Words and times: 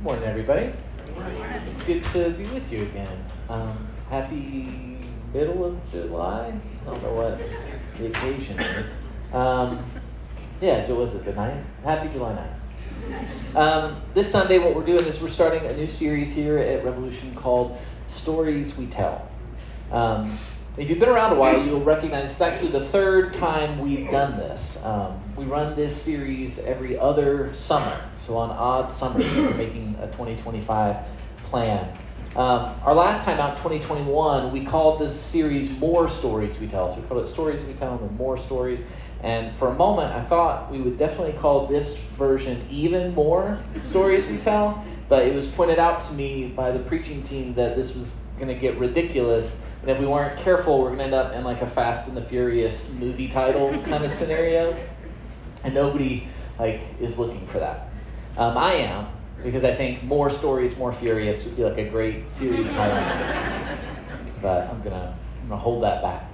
Morning, 0.00 0.22
everybody. 0.26 0.72
It's 1.72 1.82
good 1.82 2.04
to 2.04 2.30
be 2.30 2.44
with 2.44 2.70
you 2.70 2.82
again. 2.84 3.24
Um, 3.48 3.88
happy 4.08 4.96
middle 5.34 5.64
of 5.64 5.90
July. 5.90 6.54
I 6.82 6.84
don't 6.88 7.02
know 7.02 7.14
what 7.14 7.40
the 7.98 8.06
occasion 8.06 8.60
is. 8.60 8.92
Um, 9.32 9.84
yeah, 10.60 10.88
was 10.92 11.16
it 11.16 11.24
the 11.24 11.32
9th? 11.32 11.64
Happy 11.82 12.12
July 12.12 12.48
9th. 13.10 13.56
Um, 13.56 14.00
this 14.14 14.30
Sunday, 14.30 14.60
what 14.60 14.76
we're 14.76 14.86
doing 14.86 15.04
is 15.04 15.20
we're 15.20 15.28
starting 15.28 15.66
a 15.66 15.76
new 15.76 15.88
series 15.88 16.32
here 16.32 16.58
at 16.58 16.84
Revolution 16.84 17.34
called 17.34 17.76
Stories 18.06 18.78
We 18.78 18.86
Tell. 18.86 19.28
Um, 19.90 20.38
if 20.78 20.88
you've 20.88 21.00
been 21.00 21.08
around 21.08 21.32
a 21.32 21.36
while, 21.36 21.64
you'll 21.64 21.82
recognize 21.82 22.30
it's 22.30 22.40
actually 22.40 22.70
the 22.70 22.84
third 22.86 23.34
time 23.34 23.80
we've 23.80 24.08
done 24.12 24.36
this. 24.36 24.78
Um, 24.84 25.20
we 25.36 25.44
run 25.44 25.74
this 25.74 26.00
series 26.00 26.60
every 26.60 26.96
other 26.96 27.52
summer. 27.52 28.00
So 28.24 28.36
on 28.36 28.50
odd 28.50 28.92
summers, 28.92 29.26
we're 29.36 29.54
making 29.54 29.96
a 30.00 30.06
2025 30.06 30.96
plan. 31.44 31.92
Um, 32.36 32.76
our 32.84 32.94
last 32.94 33.24
time 33.24 33.40
out, 33.40 33.56
2021, 33.56 34.52
we 34.52 34.64
called 34.64 35.00
this 35.00 35.18
series 35.18 35.68
More 35.78 36.08
Stories 36.08 36.60
We 36.60 36.68
Tell. 36.68 36.94
So 36.94 37.00
we 37.00 37.08
called 37.08 37.24
it 37.24 37.28
Stories 37.28 37.64
We 37.64 37.72
Tell 37.72 37.98
and 37.98 38.16
More 38.16 38.38
Stories. 38.38 38.80
And 39.24 39.56
for 39.56 39.68
a 39.68 39.74
moment, 39.74 40.14
I 40.14 40.22
thought 40.22 40.70
we 40.70 40.80
would 40.80 40.96
definitely 40.96 41.32
call 41.40 41.66
this 41.66 41.96
version 42.16 42.64
Even 42.70 43.12
More 43.14 43.58
Stories 43.82 44.28
We 44.28 44.38
Tell. 44.38 44.84
But 45.08 45.26
it 45.26 45.34
was 45.34 45.48
pointed 45.48 45.80
out 45.80 46.02
to 46.02 46.12
me 46.12 46.48
by 46.48 46.70
the 46.70 46.78
preaching 46.78 47.24
team 47.24 47.54
that 47.54 47.74
this 47.74 47.96
was 47.96 48.20
going 48.38 48.48
to 48.48 48.54
get 48.54 48.78
ridiculous 48.78 49.58
and 49.88 49.96
if 49.96 50.02
we 50.02 50.06
weren't 50.06 50.38
careful, 50.40 50.82
we're 50.82 50.88
going 50.88 50.98
to 50.98 51.04
end 51.04 51.14
up 51.14 51.32
in 51.32 51.44
like 51.44 51.62
a 51.62 51.66
Fast 51.66 52.08
and 52.08 52.16
the 52.16 52.20
Furious 52.20 52.92
movie 52.92 53.26
title 53.26 53.70
kind 53.84 54.04
of 54.04 54.10
scenario. 54.12 54.76
And 55.64 55.72
nobody 55.72 56.28
like 56.58 56.82
is 57.00 57.16
looking 57.16 57.46
for 57.46 57.58
that. 57.58 57.88
Um, 58.36 58.58
I 58.58 58.74
am 58.74 59.06
because 59.42 59.64
I 59.64 59.74
think 59.74 60.02
more 60.02 60.28
stories, 60.28 60.76
more 60.76 60.92
furious 60.92 61.42
would 61.46 61.56
be 61.56 61.64
like 61.64 61.78
a 61.78 61.88
great 61.88 62.28
series 62.28 62.68
title. 62.74 63.78
but 64.42 64.68
I'm 64.68 64.82
gonna 64.82 65.16
I'm 65.40 65.48
gonna 65.48 65.58
hold 65.58 65.82
that 65.84 66.02
back. 66.02 66.28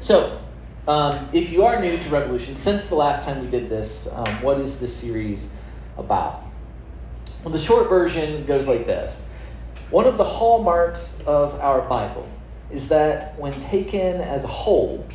So, 0.00 0.38
um, 0.86 1.30
if 1.32 1.50
you 1.50 1.64
are 1.64 1.80
new 1.80 1.96
to 1.96 2.08
Revolution, 2.10 2.56
since 2.56 2.90
the 2.90 2.94
last 2.94 3.24
time 3.24 3.40
we 3.42 3.48
did 3.48 3.70
this, 3.70 4.12
um, 4.12 4.42
what 4.42 4.60
is 4.60 4.80
this 4.80 4.94
series 4.94 5.50
about? 5.96 6.44
Well, 7.42 7.52
the 7.52 7.58
short 7.58 7.88
version 7.88 8.44
goes 8.44 8.66
like 8.68 8.84
this. 8.84 9.26
One 9.90 10.06
of 10.06 10.18
the 10.18 10.24
hallmarks 10.24 11.18
of 11.26 11.58
our 11.58 11.88
Bible 11.88 12.28
is 12.72 12.88
that 12.88 13.38
when 13.38 13.52
taken 13.60 14.20
as 14.20 14.44
a 14.44 14.48
whole, 14.48 15.06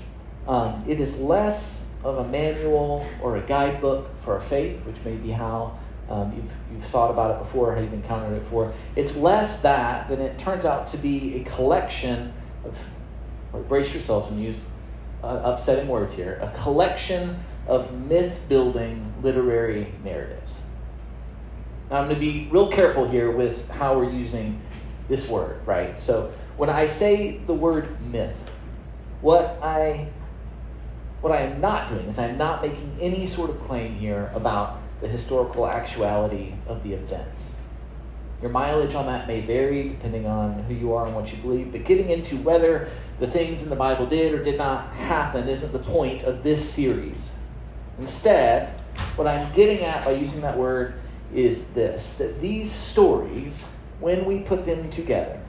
um, 0.48 0.84
it 0.88 1.00
is 1.00 1.20
less 1.20 1.88
of 2.04 2.20
a 2.20 2.28
manual 2.30 3.06
or 3.22 3.38
a 3.38 3.42
guidebook 3.42 4.10
for 4.24 4.36
our 4.36 4.42
faith, 4.42 4.80
which 4.86 4.96
may 5.04 5.16
be 5.16 5.32
how 5.32 5.78
um, 6.10 6.32
you've, 6.34 6.52
you've 6.72 6.86
thought 6.86 7.10
about 7.10 7.32
it 7.36 7.40
before, 7.40 7.76
how 7.76 7.82
you've 7.82 7.94
encountered 7.94 8.36
it 8.36 8.40
before. 8.40 8.74
It's 8.96 9.18
less 9.18 9.62
that 9.62 10.08
than 10.08 10.22
it 10.22 10.40
turns 10.40 10.66
out 10.66 10.88
to 10.90 10.98
be 10.98 11.36
a 11.36 11.44
collection 11.44 12.32
of, 12.64 12.78
or 13.52 13.62
brace 13.62 13.94
yourselves 13.94 14.30
and 14.30 14.42
use 14.42 14.62
uh, 15.24 15.42
upsetting 15.44 15.88
words 15.88 16.14
here, 16.14 16.40
a 16.42 16.50
collection 16.62 17.38
of 17.68 17.94
myth 18.08 18.42
building 18.48 19.14
literary 19.22 19.88
narratives. 20.04 20.62
Now, 21.90 21.98
I'm 21.98 22.10
going 22.10 22.16
to 22.16 22.22
be 22.22 22.48
real 22.52 22.72
careful 22.72 23.08
here 23.08 23.32
with 23.32 23.70
how 23.70 23.98
we're 23.98 24.12
using 24.12 24.62
this 25.08 25.28
word, 25.28 25.66
right? 25.66 25.98
So, 25.98 26.32
when 26.58 26.70
I 26.70 26.86
say 26.86 27.38
the 27.48 27.54
word 27.54 28.00
myth, 28.12 28.38
what 29.22 29.60
I 29.62 30.08
what 31.22 31.34
I 31.34 31.42
am 31.42 31.60
not 31.60 31.90
doing 31.90 32.06
is 32.08 32.20
I'm 32.20 32.38
not 32.38 32.62
making 32.62 32.96
any 33.02 33.26
sort 33.26 33.50
of 33.50 33.60
claim 33.66 33.96
here 33.96 34.32
about 34.36 34.80
the 35.02 35.08
historical 35.08 35.68
actuality 35.68 36.54
of 36.68 36.84
the 36.84 36.94
events. 36.94 37.56
Your 38.42 38.52
mileage 38.52 38.94
on 38.94 39.08
that 39.08 39.28
may 39.28 39.42
vary 39.42 39.90
depending 39.90 40.28
on 40.28 40.64
who 40.64 40.76
you 40.76 40.94
are 40.94 41.08
and 41.08 41.16
what 41.16 41.32
you 41.32 41.38
believe, 41.40 41.72
but 41.72 41.86
getting 41.86 42.10
into 42.10 42.38
whether 42.38 42.90
the 43.20 43.26
things 43.28 43.64
in 43.64 43.70
the 43.70 43.76
Bible 43.76 44.06
did 44.06 44.34
or 44.34 44.44
did 44.44 44.58
not 44.58 44.94
happen 44.94 45.48
isn't 45.48 45.72
the 45.72 45.80
point 45.80 46.24
of 46.24 46.44
this 46.44 46.68
series. 46.68 47.36
Instead, 48.00 48.70
what 49.16 49.28
I'm 49.28 49.52
getting 49.54 49.84
at 49.84 50.06
by 50.06 50.12
using 50.12 50.42
that 50.42 50.56
word 50.56 50.94
is 51.34 51.70
this 51.70 52.18
that 52.18 52.40
these 52.40 52.72
stories, 52.72 53.66
when 54.00 54.26
we 54.26 54.40
put 54.40 54.66
them 54.66 54.90
together, 54.90 55.40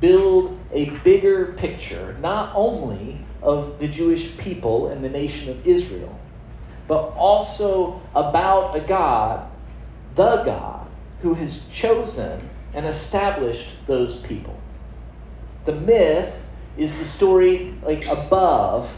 build 0.00 0.58
a 0.72 0.90
bigger 1.00 1.54
picture, 1.54 2.16
not 2.20 2.52
only 2.54 3.24
of 3.42 3.78
the 3.78 3.88
Jewish 3.88 4.36
people 4.36 4.88
and 4.88 5.04
the 5.04 5.08
nation 5.08 5.50
of 5.50 5.66
Israel, 5.66 6.18
but 6.86 7.12
also 7.16 8.00
about 8.14 8.76
a 8.76 8.80
God, 8.80 9.48
the 10.14 10.42
God, 10.42 10.86
who 11.22 11.34
has 11.34 11.66
chosen 11.72 12.48
and 12.74 12.86
established 12.86 13.86
those 13.86 14.18
people. 14.18 14.58
The 15.64 15.74
myth 15.74 16.34
is 16.76 16.96
the 16.96 17.04
story 17.04 17.74
like 17.82 18.06
above 18.06 18.90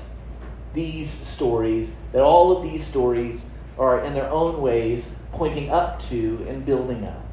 these 0.73 1.11
stories, 1.11 1.95
that 2.13 2.23
all 2.23 2.57
of 2.57 2.63
these 2.63 2.85
stories 2.87 3.51
are 3.79 4.05
in 4.05 4.15
their 4.15 4.29
own 4.31 4.61
ways 4.61 5.11
pointing 5.33 5.71
up 5.71 6.01
to 6.03 6.47
and 6.49 6.65
building 6.65 7.05
up. 7.05 7.30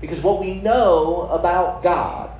Because 0.00 0.20
what 0.20 0.40
we 0.40 0.54
know 0.54 1.28
about 1.30 1.82
God 1.82 2.30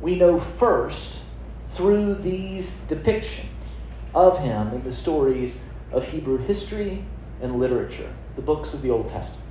we 0.00 0.14
know 0.14 0.38
first 0.38 1.22
through 1.70 2.14
these 2.16 2.80
depictions 2.88 3.78
of 4.14 4.38
him 4.38 4.72
in 4.72 4.82
the 4.84 4.94
stories 4.94 5.60
of 5.92 6.06
Hebrew 6.06 6.38
history 6.38 7.04
and 7.40 7.58
literature, 7.58 8.12
the 8.36 8.42
books 8.42 8.74
of 8.74 8.82
the 8.82 8.90
Old 8.90 9.08
Testament. 9.08 9.44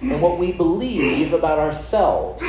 And 0.00 0.22
what 0.22 0.38
we 0.38 0.52
believe 0.52 1.32
about 1.32 1.58
ourselves 1.58 2.42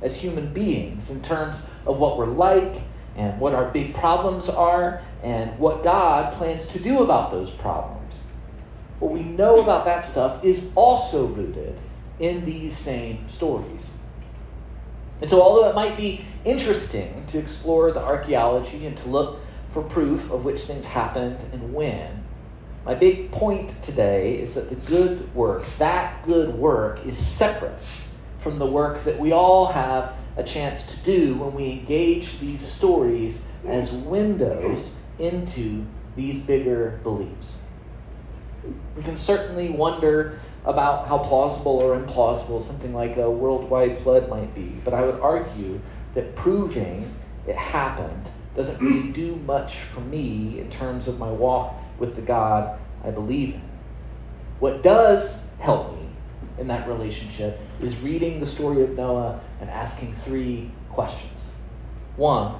as 0.00 0.16
human 0.16 0.52
beings 0.52 1.10
in 1.10 1.20
terms 1.22 1.66
of 1.86 1.98
what 1.98 2.16
we're 2.16 2.26
like 2.26 2.82
and 3.16 3.38
what 3.40 3.54
our 3.54 3.70
big 3.70 3.94
problems 3.94 4.48
are 4.48 5.02
and 5.22 5.58
what 5.58 5.82
God 5.82 6.34
plans 6.34 6.66
to 6.68 6.78
do 6.78 7.02
about 7.02 7.30
those 7.30 7.50
problems. 7.50 8.22
What 9.00 9.12
we 9.12 9.22
know 9.22 9.60
about 9.60 9.84
that 9.86 10.04
stuff 10.04 10.44
is 10.44 10.70
also 10.76 11.26
rooted 11.26 11.78
in 12.18 12.44
these 12.44 12.76
same 12.76 13.28
stories. 13.28 13.92
And 15.20 15.30
so, 15.30 15.40
although 15.40 15.68
it 15.68 15.74
might 15.74 15.96
be 15.96 16.24
interesting 16.44 17.24
to 17.28 17.38
explore 17.38 17.92
the 17.92 18.00
archaeology 18.00 18.86
and 18.86 18.96
to 18.98 19.08
look 19.08 19.40
for 19.70 19.82
proof 19.82 20.30
of 20.30 20.44
which 20.44 20.62
things 20.62 20.86
happened 20.86 21.38
and 21.52 21.72
when, 21.72 22.24
my 22.84 22.94
big 22.94 23.30
point 23.30 23.70
today 23.82 24.38
is 24.38 24.54
that 24.54 24.68
the 24.68 24.74
good 24.74 25.34
work, 25.34 25.64
that 25.78 26.26
good 26.26 26.54
work, 26.54 27.04
is 27.06 27.16
separate 27.16 27.78
from 28.40 28.58
the 28.58 28.66
work 28.66 29.04
that 29.04 29.18
we 29.18 29.32
all 29.32 29.66
have 29.66 30.14
a 30.36 30.42
chance 30.42 30.94
to 30.94 31.04
do 31.04 31.36
when 31.36 31.54
we 31.54 31.70
engage 31.70 32.38
these 32.40 32.60
stories 32.60 33.44
as 33.66 33.90
windows 33.90 34.96
into 35.18 35.86
these 36.14 36.42
bigger 36.42 37.00
beliefs. 37.02 37.58
We 38.96 39.02
can 39.02 39.16
certainly 39.16 39.70
wonder 39.70 40.40
about 40.64 41.06
how 41.08 41.18
plausible 41.18 41.72
or 41.72 41.98
implausible 41.98 42.62
something 42.62 42.94
like 42.94 43.16
a 43.16 43.30
worldwide 43.30 43.98
flood 43.98 44.28
might 44.28 44.54
be. 44.54 44.80
But 44.84 44.94
I 44.94 45.02
would 45.02 45.20
argue 45.20 45.80
that 46.14 46.34
proving 46.36 47.14
it 47.46 47.56
happened 47.56 48.30
doesn't 48.56 48.80
really 48.80 49.08
do 49.12 49.36
much 49.46 49.78
for 49.78 50.00
me 50.00 50.58
in 50.58 50.70
terms 50.70 51.08
of 51.08 51.18
my 51.18 51.30
walk 51.30 51.74
with 51.98 52.14
the 52.16 52.22
God 52.22 52.78
I 53.02 53.10
believe 53.10 53.54
in. 53.54 53.62
What 54.60 54.82
does 54.82 55.42
help 55.58 55.94
me 55.94 56.04
in 56.58 56.68
that 56.68 56.86
relationship 56.88 57.58
is 57.80 58.00
reading 58.00 58.40
the 58.40 58.46
story 58.46 58.82
of 58.82 58.90
Noah 58.90 59.40
and 59.60 59.68
asking 59.68 60.14
three 60.14 60.70
questions. 60.90 61.50
One, 62.16 62.54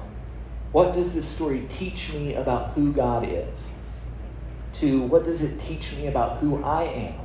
what 0.71 0.93
does 0.93 1.13
this 1.13 1.25
story 1.25 1.65
teach 1.69 2.13
me 2.13 2.35
about 2.35 2.73
who 2.73 2.91
God 2.91 3.25
is? 3.27 3.69
Two, 4.73 5.03
what 5.03 5.23
does 5.23 5.41
it 5.41 5.59
teach 5.59 5.95
me 5.95 6.07
about 6.07 6.39
who 6.39 6.61
I 6.63 6.83
am? 6.83 7.24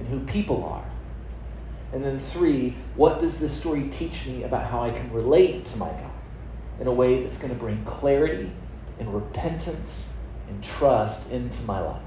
And 0.00 0.08
who 0.08 0.20
people 0.20 0.64
are? 0.64 0.84
And 1.92 2.04
then 2.04 2.18
three, 2.18 2.74
what 2.96 3.20
does 3.20 3.38
this 3.38 3.52
story 3.52 3.88
teach 3.90 4.26
me 4.26 4.44
about 4.44 4.64
how 4.64 4.80
I 4.80 4.90
can 4.90 5.12
relate 5.12 5.66
to 5.66 5.78
my 5.78 5.88
God 5.88 6.10
in 6.80 6.86
a 6.86 6.92
way 6.92 7.22
that's 7.22 7.38
going 7.38 7.52
to 7.52 7.58
bring 7.58 7.84
clarity 7.84 8.50
and 8.98 9.12
repentance 9.14 10.10
and 10.48 10.64
trust 10.64 11.30
into 11.30 11.62
my 11.64 11.80
life? 11.80 12.02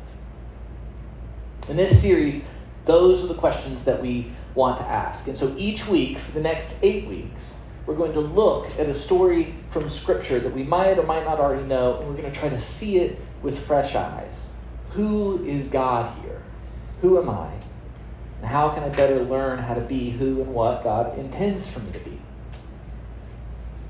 In 1.70 1.78
this 1.78 2.02
series, 2.02 2.46
those 2.86 3.24
are 3.24 3.28
the 3.28 3.36
questions 3.36 3.86
that 3.86 4.02
we 4.02 4.32
want 4.56 4.78
to 4.78 4.84
ask. 4.84 5.28
And 5.28 5.38
so 5.38 5.54
each 5.58 5.88
week, 5.88 6.18
for 6.18 6.32
the 6.32 6.42
next 6.42 6.76
eight 6.82 7.08
weeks, 7.08 7.56
we're 7.86 7.96
going 7.96 8.14
to 8.14 8.22
look 8.22 8.68
at 8.80 8.88
a 8.88 8.96
story 8.96 9.56
from 9.70 9.90
Scripture 9.90 10.40
that 10.40 10.54
we 10.54 10.64
might 10.64 10.98
or 10.98 11.04
might 11.04 11.26
not 11.26 11.40
already 11.40 11.64
know, 11.68 11.98
and 12.00 12.08
we're 12.08 12.16
going 12.16 12.32
to 12.32 12.40
try 12.40 12.50
to 12.50 12.58
see 12.58 12.98
it 12.98 13.20
with 13.42 13.66
fresh 13.66 13.96
eyes. 13.96 14.48
Who 14.92 15.46
is 15.46 15.68
God 15.68 16.18
here? 16.22 16.42
Who 17.02 17.20
am 17.22 17.30
I? 17.30 17.52
And 18.44 18.52
how 18.52 18.72
can 18.72 18.84
I 18.84 18.90
better 18.90 19.22
learn 19.22 19.58
how 19.58 19.74
to 19.74 19.80
be 19.80 20.10
who 20.10 20.42
and 20.42 20.54
what 20.54 20.84
God 20.84 21.18
intends 21.18 21.70
for 21.70 21.80
me 21.80 21.94
to 21.94 22.00
be? 22.00 22.20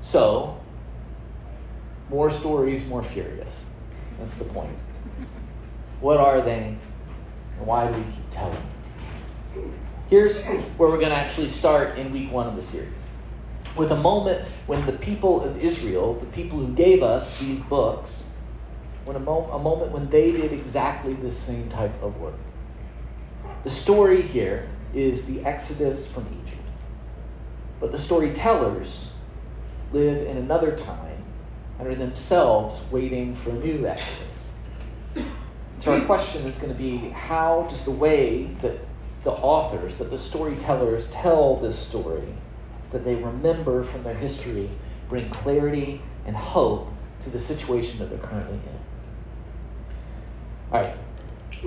So, 0.00 0.60
more 2.08 2.30
stories, 2.30 2.86
more 2.86 3.02
furious. 3.02 3.66
That's 4.16 4.36
the 4.36 4.44
point. 4.44 4.78
What 5.98 6.20
are 6.20 6.40
they, 6.40 6.76
and 7.58 7.66
why 7.66 7.90
do 7.90 7.98
we 7.98 8.04
keep 8.04 8.30
telling? 8.30 8.54
Them? 9.56 9.72
Here's 10.08 10.40
where 10.44 10.88
we're 10.88 10.98
going 10.98 11.08
to 11.08 11.16
actually 11.16 11.48
start 11.48 11.98
in 11.98 12.12
week 12.12 12.30
one 12.30 12.46
of 12.46 12.54
the 12.54 12.62
series 12.62 12.92
with 13.74 13.90
a 13.90 13.96
moment 13.96 14.46
when 14.68 14.86
the 14.86 14.92
people 14.92 15.42
of 15.42 15.56
Israel, 15.56 16.14
the 16.14 16.26
people 16.26 16.60
who 16.60 16.72
gave 16.74 17.02
us 17.02 17.40
these 17.40 17.58
books, 17.58 18.22
when 19.04 19.16
a, 19.16 19.20
mo- 19.20 19.50
a 19.52 19.58
moment 19.58 19.90
when 19.90 20.08
they 20.10 20.30
did 20.30 20.52
exactly 20.52 21.14
the 21.14 21.32
same 21.32 21.68
type 21.70 22.00
of 22.00 22.16
work. 22.20 22.34
The 23.64 23.70
story 23.70 24.22
here 24.22 24.68
is 24.94 25.26
the 25.26 25.44
Exodus 25.44 26.06
from 26.06 26.26
Egypt. 26.44 26.60
But 27.80 27.92
the 27.92 27.98
storytellers 27.98 29.12
live 29.92 30.26
in 30.26 30.36
another 30.36 30.76
time 30.76 31.24
and 31.78 31.88
are 31.88 31.94
themselves 31.94 32.80
waiting 32.90 33.34
for 33.34 33.50
a 33.50 33.54
new 33.54 33.86
Exodus. 33.86 34.52
So 35.80 35.92
our 35.92 36.00
question 36.02 36.46
is 36.46 36.58
going 36.58 36.72
to 36.72 36.78
be 36.78 37.10
how 37.10 37.66
does 37.68 37.84
the 37.84 37.90
way 37.90 38.44
that 38.62 38.78
the 39.22 39.32
authors, 39.32 39.96
that 39.96 40.10
the 40.10 40.18
storytellers 40.18 41.10
tell 41.10 41.56
this 41.56 41.78
story, 41.78 42.34
that 42.92 43.04
they 43.04 43.16
remember 43.16 43.82
from 43.82 44.02
their 44.02 44.14
history, 44.14 44.70
bring 45.08 45.28
clarity 45.30 46.00
and 46.26 46.36
hope 46.36 46.88
to 47.22 47.30
the 47.30 47.40
situation 47.40 47.98
that 47.98 48.10
they're 48.10 48.18
currently 48.18 48.56
in? 48.56 48.78
All 50.72 50.80
right. 50.80 50.96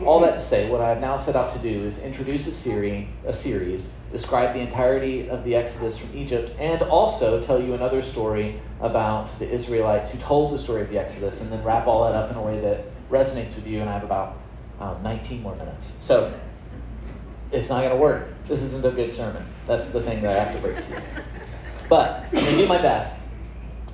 All 0.06 0.20
that 0.22 0.34
to 0.34 0.40
say, 0.40 0.70
what 0.70 0.82
I 0.82 0.90
have 0.90 1.02
now 1.02 1.18
set 1.18 1.36
out 1.36 1.54
to 1.54 1.60
do 1.60 1.84
is 1.84 2.00
introduce 2.00 2.48
a 2.48 2.52
series, 2.52 3.08
a 3.26 3.34
series, 3.34 3.92
describe 4.12 4.54
the 4.54 4.60
entirety 4.60 5.30
of 5.30 5.44
the 5.44 5.56
Exodus 5.56 5.98
from 5.98 6.16
Egypt, 6.16 6.52
and 6.60 6.82
also 6.84 7.42
tell 7.42 7.62
you 7.62 7.74
another 7.74 8.02
story 8.02 8.60
about 8.80 9.38
the 9.40 9.50
Israelites 9.50 10.12
who 10.12 10.18
told 10.20 10.54
the 10.54 10.60
story 10.60 10.82
of 10.82 10.90
the 10.90 11.00
Exodus, 11.00 11.42
and 11.42 11.52
then 11.52 11.64
wrap 11.64 11.88
all 11.88 12.06
that 12.06 12.16
up 12.16 12.32
in 12.32 12.38
a 12.38 12.42
way 12.42 12.60
that 12.62 12.86
resonates 13.10 13.56
with 13.56 13.68
you. 13.68 13.82
And 13.82 13.90
I 13.90 13.94
have 13.94 14.04
about 14.04 14.38
um, 14.80 15.02
19 15.04 15.42
more 15.42 15.56
minutes. 15.56 15.94
So 16.00 16.34
it's 17.52 17.70
not 17.70 17.80
going 17.80 17.92
to 17.92 17.98
work. 17.98 18.28
This 18.48 18.62
isn't 18.62 18.86
a 18.86 18.92
good 18.92 19.12
sermon. 19.12 19.46
That's 19.66 19.90
the 19.90 20.02
thing 20.02 20.22
that 20.22 20.38
I 20.38 20.44
have 20.44 20.56
to 20.56 20.62
break 20.62 20.82
to 20.86 20.90
you. 20.90 21.02
But 21.90 22.26
I'm 22.26 22.32
going 22.32 22.46
to 22.46 22.58
do 22.58 22.68
my 22.68 22.82
best. 22.82 23.24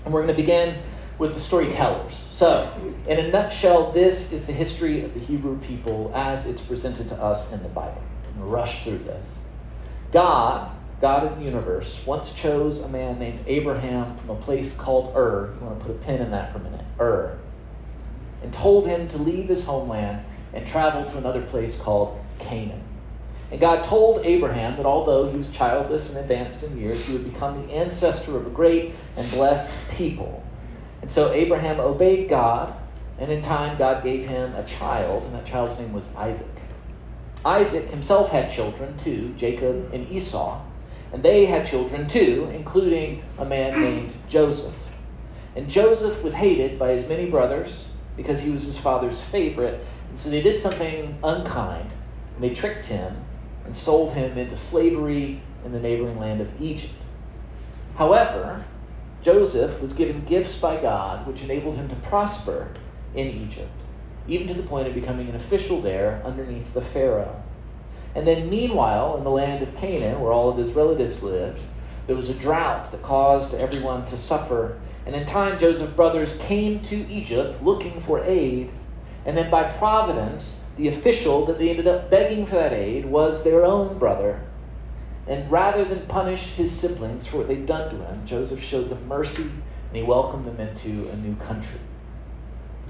And 0.05 0.13
we're 0.13 0.23
going 0.23 0.35
to 0.35 0.41
begin 0.41 0.77
with 1.23 1.33
the 1.33 1.39
storytellers. 1.39 2.21
So, 2.31 2.69
in 3.07 3.17
a 3.17 3.29
nutshell, 3.29 3.93
this 3.93 4.33
is 4.33 4.45
the 4.45 4.51
history 4.51 5.05
of 5.05 5.13
the 5.13 5.21
Hebrew 5.21 5.57
people 5.61 6.11
as 6.13 6.45
it's 6.45 6.59
presented 6.59 7.07
to 7.09 7.15
us 7.15 7.53
in 7.53 7.63
the 7.63 7.69
Bible. 7.69 8.03
I'm 8.27 8.49
rush 8.49 8.83
through 8.83 8.99
this. 8.99 9.37
God, 10.11 10.69
God 10.99 11.25
of 11.25 11.39
the 11.39 11.45
universe, 11.45 12.05
once 12.05 12.33
chose 12.33 12.79
a 12.81 12.89
man 12.89 13.19
named 13.19 13.39
Abraham 13.47 14.17
from 14.17 14.31
a 14.31 14.35
place 14.35 14.73
called 14.73 15.15
Ur. 15.15 15.53
You 15.55 15.65
want 15.65 15.79
to 15.79 15.85
put 15.85 15.95
a 15.95 15.99
pin 15.99 16.21
in 16.21 16.29
that 16.31 16.51
for 16.51 16.57
a 16.57 16.61
minute. 16.61 16.85
Ur. 16.99 17.39
And 18.41 18.51
told 18.53 18.85
him 18.85 19.07
to 19.07 19.17
leave 19.17 19.47
his 19.47 19.63
homeland 19.63 20.25
and 20.51 20.67
travel 20.67 21.09
to 21.09 21.17
another 21.17 21.43
place 21.43 21.77
called 21.77 22.19
Canaan. 22.37 22.83
And 23.49 23.61
God 23.61 23.85
told 23.85 24.25
Abraham 24.25 24.75
that 24.75 24.85
although 24.85 25.31
he 25.31 25.37
was 25.37 25.49
childless 25.51 26.09
and 26.09 26.19
advanced 26.19 26.63
in 26.63 26.77
years, 26.77 27.05
he 27.05 27.13
would 27.13 27.31
become 27.31 27.65
the 27.65 27.73
ancestor 27.73 28.35
of 28.35 28.45
a 28.45 28.49
great 28.49 28.93
and 29.15 29.31
blessed 29.31 29.77
people. 29.89 30.43
And 31.03 31.11
so 31.11 31.33
Abraham 31.33 31.81
obeyed 31.81 32.29
God, 32.29 32.73
and 33.19 33.29
in 33.29 33.41
time, 33.41 33.77
God 33.77 34.05
gave 34.05 34.25
him 34.25 34.55
a 34.55 34.63
child, 34.63 35.23
and 35.23 35.35
that 35.35 35.45
child's 35.45 35.77
name 35.77 35.91
was 35.91 36.07
Isaac. 36.15 36.47
Isaac 37.43 37.89
himself 37.89 38.29
had 38.29 38.53
children 38.53 38.95
too, 38.97 39.35
Jacob 39.37 39.93
and 39.93 40.09
Esau, 40.09 40.61
and 41.11 41.21
they 41.21 41.43
had 41.43 41.67
children 41.67 42.07
too, 42.07 42.49
including 42.53 43.21
a 43.37 43.43
man 43.43 43.81
named 43.81 44.13
Joseph. 44.29 44.73
And 45.57 45.69
Joseph 45.69 46.23
was 46.23 46.35
hated 46.35 46.79
by 46.79 46.91
his 46.91 47.09
many 47.09 47.29
brothers 47.29 47.89
because 48.15 48.41
he 48.41 48.51
was 48.51 48.63
his 48.63 48.77
father's 48.77 49.19
favorite, 49.19 49.85
and 50.09 50.17
so 50.17 50.29
they 50.29 50.41
did 50.41 50.57
something 50.57 51.19
unkind, 51.21 51.93
and 52.33 52.41
they 52.41 52.55
tricked 52.55 52.85
him 52.85 53.25
and 53.65 53.75
sold 53.75 54.13
him 54.13 54.37
into 54.37 54.55
slavery 54.55 55.41
in 55.65 55.73
the 55.73 55.81
neighboring 55.81 56.17
land 56.17 56.39
of 56.39 56.61
Egypt. 56.61 56.93
However, 57.97 58.63
Joseph 59.23 59.81
was 59.81 59.93
given 59.93 60.25
gifts 60.25 60.55
by 60.57 60.81
God 60.81 61.25
which 61.25 61.41
enabled 61.41 61.77
him 61.77 61.87
to 61.87 61.95
prosper 61.95 62.67
in 63.15 63.27
Egypt, 63.27 63.71
even 64.27 64.47
to 64.47 64.53
the 64.53 64.63
point 64.63 64.87
of 64.87 64.93
becoming 64.93 65.29
an 65.29 65.35
official 65.35 65.81
there 65.81 66.21
underneath 66.25 66.73
the 66.73 66.81
Pharaoh. 66.81 67.41
And 68.15 68.27
then, 68.27 68.49
meanwhile, 68.49 69.17
in 69.17 69.23
the 69.23 69.31
land 69.31 69.63
of 69.63 69.75
Canaan, 69.77 70.19
where 70.19 70.33
all 70.33 70.49
of 70.49 70.57
his 70.57 70.73
relatives 70.73 71.23
lived, 71.23 71.61
there 72.05 72.17
was 72.17 72.29
a 72.29 72.33
drought 72.33 72.91
that 72.91 73.01
caused 73.01 73.53
everyone 73.53 74.05
to 74.07 74.17
suffer. 74.17 74.77
And 75.05 75.15
in 75.15 75.25
time, 75.25 75.57
Joseph's 75.57 75.93
brothers 75.93 76.37
came 76.39 76.81
to 76.83 77.07
Egypt 77.07 77.63
looking 77.63 78.01
for 78.01 78.23
aid. 78.23 78.71
And 79.25 79.37
then, 79.37 79.49
by 79.49 79.63
providence, 79.63 80.63
the 80.75 80.89
official 80.89 81.45
that 81.45 81.57
they 81.57 81.69
ended 81.69 81.87
up 81.87 82.09
begging 82.09 82.45
for 82.45 82.55
that 82.55 82.73
aid 82.73 83.05
was 83.05 83.43
their 83.43 83.63
own 83.63 83.97
brother, 83.97 84.41
and 85.27 85.49
rather 85.51 85.85
than 85.85 86.05
punish 86.07 86.53
his 86.53 86.71
siblings 86.71 87.25
for 87.25 87.37
what 87.37 87.47
they'd 87.47 87.65
done 87.65 87.89
to 87.89 88.03
him, 88.03 88.25
Joseph 88.25 88.61
showed 88.61 88.89
them 88.89 89.07
mercy 89.07 89.43
and 89.43 89.95
he 89.95 90.03
welcomed 90.03 90.45
them 90.45 90.59
into 90.59 91.09
a 91.09 91.15
new 91.15 91.35
country. 91.37 91.79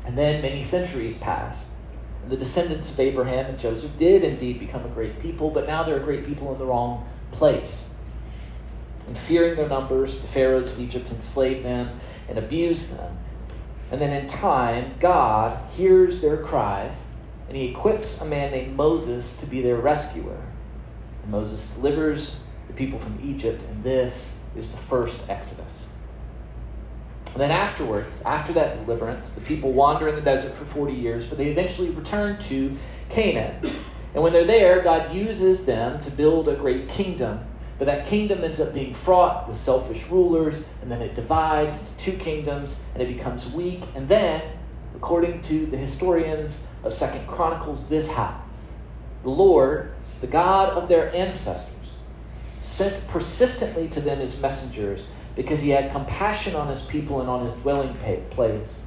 And 0.05 0.17
then 0.17 0.41
many 0.41 0.63
centuries 0.63 1.15
passed. 1.15 1.67
And 2.23 2.31
the 2.31 2.37
descendants 2.37 2.91
of 2.91 2.99
Abraham 2.99 3.45
and 3.45 3.59
Joseph 3.59 3.95
did 3.97 4.23
indeed 4.23 4.59
become 4.59 4.85
a 4.85 4.89
great 4.89 5.19
people, 5.19 5.49
but 5.49 5.67
now 5.67 5.83
they're 5.83 5.97
a 5.97 6.03
great 6.03 6.25
people 6.25 6.51
in 6.53 6.57
the 6.57 6.65
wrong 6.65 7.07
place. 7.31 7.89
And 9.07 9.17
fearing 9.17 9.55
their 9.55 9.67
numbers, 9.67 10.21
the 10.21 10.27
pharaohs 10.27 10.71
of 10.71 10.79
Egypt 10.79 11.11
enslaved 11.11 11.63
them 11.63 11.99
and 12.29 12.37
abused 12.37 12.97
them. 12.97 13.17
And 13.91 14.01
then 14.01 14.11
in 14.13 14.27
time, 14.27 14.95
God 14.99 15.59
hears 15.71 16.21
their 16.21 16.37
cries 16.37 17.05
and 17.47 17.57
he 17.57 17.65
equips 17.65 18.21
a 18.21 18.25
man 18.25 18.51
named 18.51 18.75
Moses 18.75 19.37
to 19.37 19.45
be 19.45 19.61
their 19.61 19.75
rescuer. 19.75 20.41
Moses 21.31 21.67
delivers 21.69 22.37
the 22.67 22.73
people 22.73 22.99
from 22.99 23.19
Egypt, 23.23 23.63
and 23.63 23.83
this 23.83 24.37
is 24.55 24.69
the 24.69 24.77
first 24.77 25.21
Exodus. 25.29 25.89
And 27.33 27.41
then 27.41 27.51
afterwards, 27.51 28.21
after 28.23 28.53
that 28.53 28.85
deliverance, 28.85 29.31
the 29.31 29.41
people 29.41 29.71
wander 29.71 30.07
in 30.07 30.15
the 30.15 30.21
desert 30.21 30.53
for 30.53 30.65
40 30.65 30.93
years, 30.93 31.25
but 31.25 31.37
they 31.37 31.47
eventually 31.47 31.89
return 31.89 32.39
to 32.41 32.77
Canaan. 33.09 33.55
And 34.13 34.21
when 34.21 34.33
they're 34.33 34.45
there, 34.45 34.81
God 34.81 35.15
uses 35.15 35.65
them 35.65 35.99
to 36.01 36.11
build 36.11 36.47
a 36.47 36.55
great 36.55 36.87
kingdom. 36.89 37.39
But 37.79 37.85
that 37.85 38.05
kingdom 38.05 38.43
ends 38.43 38.59
up 38.59 38.73
being 38.73 38.93
fraught 38.93 39.49
with 39.49 39.57
selfish 39.57 40.05
rulers, 40.09 40.63
and 40.81 40.91
then 40.91 41.01
it 41.01 41.15
divides 41.15 41.79
into 41.79 41.97
two 41.97 42.17
kingdoms, 42.17 42.79
and 42.93 43.01
it 43.01 43.07
becomes 43.07 43.51
weak. 43.51 43.83
And 43.95 44.07
then, 44.07 44.43
according 44.95 45.41
to 45.43 45.65
the 45.65 45.77
historians 45.77 46.63
of 46.83 46.93
Second 46.93 47.27
Chronicles, 47.27 47.87
this 47.89 48.11
happens. 48.11 48.57
The 49.23 49.29
Lord 49.29 49.91
the 50.23 50.27
God 50.27 50.69
of 50.69 50.87
their 50.87 51.13
ancestors, 51.13 51.95
sent 52.61 53.05
persistently 53.09 53.89
to 53.89 53.99
them 53.99 54.19
his 54.19 54.39
messengers 54.39 55.05
because 55.35 55.59
he 55.61 55.71
had 55.71 55.91
compassion 55.91 56.55
on 56.55 56.69
his 56.69 56.81
people 56.81 57.19
and 57.19 57.29
on 57.29 57.43
his 57.43 57.55
dwelling 57.55 57.93
place. 58.29 58.79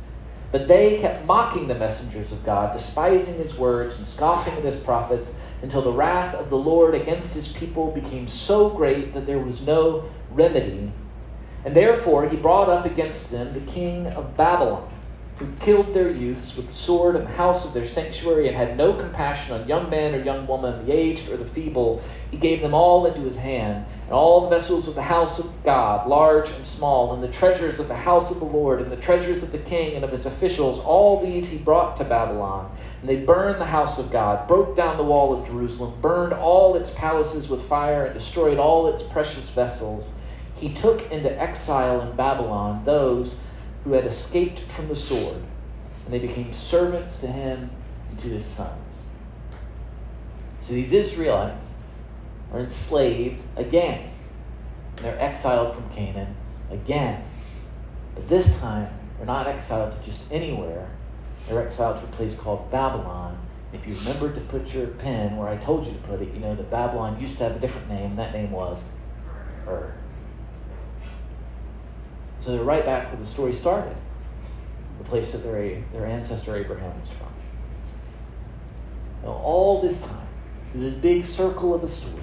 But 0.51 0.67
they 0.67 0.99
kept 0.99 1.27
mocking 1.27 1.69
the 1.69 1.75
messengers 1.75 2.33
of 2.33 2.43
God, 2.43 2.73
despising 2.73 3.37
his 3.37 3.59
words 3.59 3.99
and 3.99 4.07
scoffing 4.07 4.55
at 4.55 4.65
his 4.65 4.77
prophets, 4.77 5.35
until 5.61 5.83
the 5.83 5.93
wrath 5.93 6.35
of 6.35 6.49
the 6.49 6.57
Lord 6.57 6.95
against 6.95 7.35
his 7.35 7.49
people 7.49 7.91
became 7.91 8.29
so 8.29 8.71
great 8.71 9.13
that 9.13 9.27
there 9.27 9.39
was 9.39 9.61
no 9.67 10.09
remedy. 10.31 10.91
And 11.67 11.77
therefore 11.77 12.31
he 12.31 12.39
brought 12.39 12.71
up 12.71 12.87
against 12.87 13.31
them 13.31 13.53
the 13.53 13.71
king 13.71 14.07
of 14.07 14.39
Babylon 14.39 14.91
who 15.39 15.47
killed 15.61 15.93
their 15.93 16.11
youths 16.11 16.57
with 16.57 16.67
the 16.67 16.75
sword 16.75 17.15
in 17.15 17.25
the 17.25 17.31
house 17.31 17.67
of 17.67 17.75
their 17.75 17.85
sanctuary 17.85 18.49
and 18.49 18.57
had 18.57 18.77
no 18.77 18.95
compassion 18.95 19.55
on 19.55 19.69
young 19.69 19.91
man 19.91 20.15
or 20.15 20.23
young 20.23 20.47
woman, 20.47 20.87
the 20.87 20.93
aged 20.93 21.29
or 21.29 21.37
the 21.37 21.45
feeble. 21.45 22.03
He 22.31 22.39
gave 22.39 22.63
them 22.63 22.73
all 22.73 23.05
into 23.05 23.21
his 23.21 23.37
hand, 23.37 23.85
and 24.05 24.13
all 24.13 24.41
the 24.41 24.57
vessels 24.57 24.89
of 24.89 24.95
the 24.95 25.03
house 25.03 25.39
of 25.39 25.63
God, 25.63 26.09
large 26.09 26.49
and 26.51 26.67
small, 26.67 27.13
and 27.13 27.23
the 27.23 27.29
treasures 27.29 27.79
of 27.79 27.89
the 27.89 27.95
house 27.95 28.31
of 28.31 28.39
the 28.39 28.47
Lord, 28.47 28.81
and 28.81 28.91
the 28.91 28.97
treasures 28.97 29.43
of 29.43 29.53
the 29.53 29.59
king 29.59 29.95
and 29.95 30.05
of 30.05 30.11
his 30.11 30.25
officials, 30.25 30.79
all 30.79 31.21
these 31.21 31.51
he 31.51 31.59
brought 31.59 31.97
to 31.97 32.05
Babylon. 32.05 32.75
And 33.03 33.11
they 33.11 33.17
burned 33.17 33.61
the 33.61 33.67
house 33.67 33.99
of 33.99 34.11
God, 34.11 34.49
broke 34.49 34.75
down 34.75 34.97
the 34.97 35.05
wall 35.05 35.39
of 35.39 35.47
Jerusalem, 35.47 36.01
burned 36.01 36.33
all 36.33 36.77
its 36.77 36.91
palaces 36.91 37.51
with 37.51 37.69
fire, 37.69 38.07
and 38.07 38.15
destroyed 38.15 38.59
all 38.59 38.87
its 38.87 39.03
precious 39.03 39.51
vessels. 39.51 40.15
He 40.55 40.73
took 40.73 41.13
into 41.13 41.39
exile 41.39 42.01
in 42.01 42.17
Babylon 42.17 42.87
those 42.87 43.39
who 43.87 43.93
had 43.93 44.05
escaped 44.05 44.61
from 44.73 44.89
the 44.89 44.97
sword, 44.97 45.41
and 46.05 46.13
they 46.13 46.19
became 46.19 46.53
servants 46.53 47.21
to 47.21 47.29
him 47.29 47.71
and 48.11 48.19
to 48.19 48.29
his 48.29 48.45
sons. 48.45 49.05
So 50.61 50.73
these 50.73 50.93
Israelites 50.93 51.75
are 52.53 52.59
enslaved 52.59 53.45
again. 53.57 54.11
They're 54.97 55.19
exiled 55.21 55.77
from 55.77 55.89
Canaan 55.91 56.35
again. 56.69 57.23
But 58.17 58.29
this 58.29 58.59
time, 58.59 58.89
they're 59.17 59.27
not 59.27 59.47
exiled 59.47 59.93
to 59.93 59.99
just 60.01 60.25
anywhere. 60.33 60.91
They're 61.47 61.65
exiled 61.65 61.99
to 61.99 62.05
a 62.05 62.09
place 62.09 62.35
called 62.35 62.69
Babylon. 62.73 63.39
If 63.73 63.87
you 63.87 63.95
remember 63.95 64.35
to 64.35 64.41
put 64.41 64.75
your 64.75 64.89
pen 64.89 65.37
where 65.37 65.49
I 65.49 65.57
told 65.59 65.87
you 65.87 65.93
to 65.93 65.99
put 65.99 66.21
it, 66.21 66.35
you 66.35 66.41
know 66.41 66.57
that 66.57 66.71
Babylon 66.73 67.21
used 67.21 67.39
to 67.39 67.45
have 67.45 67.55
a 67.55 67.61
different 67.61 67.89
name, 67.89 68.11
and 68.11 68.19
that 68.19 68.33
name 68.33 68.51
was 68.51 68.85
Ur. 69.69 69.93
So 72.47 72.53
they're 72.53 72.63
right 72.63 72.85
back 72.85 73.11
where 73.11 73.19
the 73.19 73.27
story 73.27 73.53
started, 73.53 73.97
the 74.99 75.05
place 75.05 75.33
that 75.33 75.39
their, 75.39 75.83
their 75.93 76.07
ancestor 76.07 76.55
Abraham 76.55 77.01
was 77.01 77.11
from. 77.11 77.27
Now, 79.25 79.33
all 79.33 79.83
this 79.83 80.01
time, 80.01 80.29
this 80.73 80.95
big 80.95 81.25
circle 81.25 81.75
of 81.75 81.83
a 81.83 81.89
story, 81.89 82.23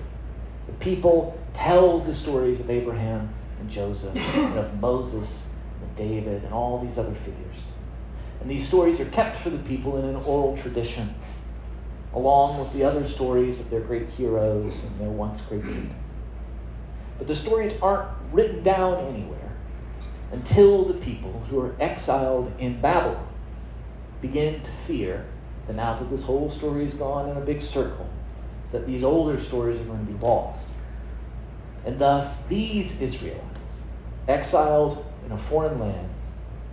The 0.68 0.74
people 0.75 1.38
tell 1.53 2.00
the 2.00 2.15
stories 2.15 2.62
of 2.62 2.70
Abraham 2.70 3.34
and 3.60 3.70
Joseph 3.70 4.15
and 4.38 4.58
of 4.60 4.80
Moses 4.80 5.46
and 5.82 5.94
David 5.98 6.46
and 6.46 6.53
all 6.53 6.82
these 6.82 6.98
other 6.98 7.15
figures. 7.15 7.58
And 8.39 8.50
these 8.50 8.65
stories 8.65 9.01
are 9.01 9.10
kept 9.10 9.36
for 9.36 9.50
the 9.50 9.60
people 9.60 9.98
in 9.98 10.06
an 10.06 10.15
oral 10.15 10.56
tradition, 10.56 11.13
along 12.13 12.62
with 12.62 12.72
the 12.72 12.86
other 12.86 13.03
stories 13.03 13.60
of 13.60 13.70
their 13.70 13.82
great 13.82 14.08
heroes 14.08 14.86
and 14.86 15.01
their 15.01 15.10
once 15.10 15.42
great 15.42 15.65
people. 15.65 15.98
But 17.18 17.27
the 17.27 17.36
stories 17.36 17.74
aren't 17.82 18.08
written 18.32 18.63
down 18.63 19.06
anywhere 19.13 19.43
until 20.34 20.84
the 20.84 20.96
people 20.96 21.46
who 21.48 21.60
are 21.60 21.75
exiled 21.80 22.52
in 22.58 22.82
Babylon 22.82 23.28
begin 24.20 24.62
to 24.62 24.72
fear 24.72 25.25
that 25.68 25.75
now 25.75 25.94
that 25.94 26.10
this 26.10 26.24
whole 26.24 26.50
story 26.50 26.84
is 26.84 26.96
gone 26.96 27.30
in 27.30 27.38
a 27.38 27.42
big 27.42 27.62
circle, 27.62 28.10
that 28.72 28.88
these 28.88 29.04
older 29.04 29.40
stories 29.40 29.80
are 29.80 29.84
going 29.84 30.04
to 30.04 30.12
be 30.12 30.20
lost. 30.20 30.68
And 31.86 32.00
thus, 32.00 32.44
these 32.48 33.00
Israelites, 33.00 33.84
exiled 34.28 35.06
in 35.24 35.32
a 35.32 35.38
foreign 35.38 35.80
land 35.80 36.10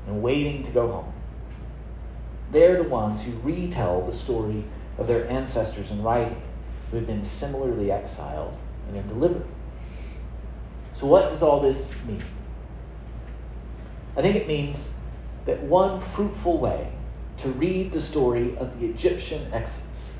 and 0.07 0.23
waiting 0.23 0.63
to 0.63 0.71
go 0.71 0.91
home, 0.91 1.13
they're 2.53 2.83
the 2.83 2.89
ones 2.89 3.23
who 3.23 3.33
retell 3.41 4.07
the 4.07 4.17
story 4.17 4.65
of 4.97 5.07
their 5.07 5.29
ancestors 5.29 5.91
in 5.91 6.03
writing 6.03 6.41
who 6.91 6.97
had 6.97 7.07
been 7.07 7.23
similarly 7.23 7.93
exiled 7.93 8.57
and 8.87 8.97
then 8.97 9.07
delivered. 9.07 9.47
So, 10.99 11.07
what 11.07 11.29
does 11.29 11.43
all 11.43 11.61
this 11.61 11.95
mean? 12.07 12.23
I 14.17 14.23
think 14.23 14.37
it 14.37 14.47
means 14.49 14.93
that 15.47 15.63
one 15.63 16.01
fruitful 16.01 16.59
way 16.59 16.93
to 17.39 17.49
read 17.51 17.93
the 17.93 18.01
story 18.01 18.57
of 18.57 18.79
the 18.79 18.87
Egyptian 18.87 19.53
exodus 19.53 20.11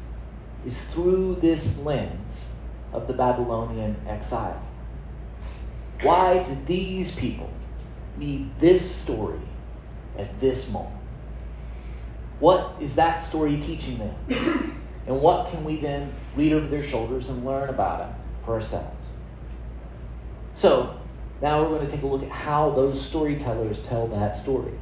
is 0.65 0.83
through 0.83 1.37
this 1.41 1.79
lens 1.79 2.51
of 2.93 3.07
the 3.07 3.13
Babylonian 3.13 3.97
exile. 4.07 4.63
Why 6.03 6.43
did 6.43 6.67
these 6.67 7.15
people 7.15 7.51
need 8.17 8.59
this 8.59 8.89
story 8.91 9.41
at 10.17 10.41
this 10.41 10.71
moment? 10.71 10.97
What 12.39 12.75
is 12.81 12.95
that 12.97 13.23
story 13.23 13.61
teaching 13.61 13.99
them? 13.99 14.77
And 15.07 15.21
what 15.23 15.49
can 15.49 15.65
we 15.65 15.77
then 15.77 16.13
read 16.37 16.53
over 16.53 16.69
their 16.69 16.85
shoulders 16.85 17.31
and 17.31 17.45
learn 17.45 17.69
about 17.69 18.03
it 18.03 18.15
for 18.45 18.53
ourselves? 18.53 19.11
So, 20.55 21.00
now 21.43 21.63
we're 21.63 21.69
going 21.69 21.87
to 21.87 21.91
take 21.91 22.03
a 22.03 22.07
look 22.07 22.23
at 22.23 22.29
how 22.29 22.71
those 22.71 23.05
storytellers 23.05 23.83
tell 23.83 24.07
that 24.09 24.37
story. 24.37 24.73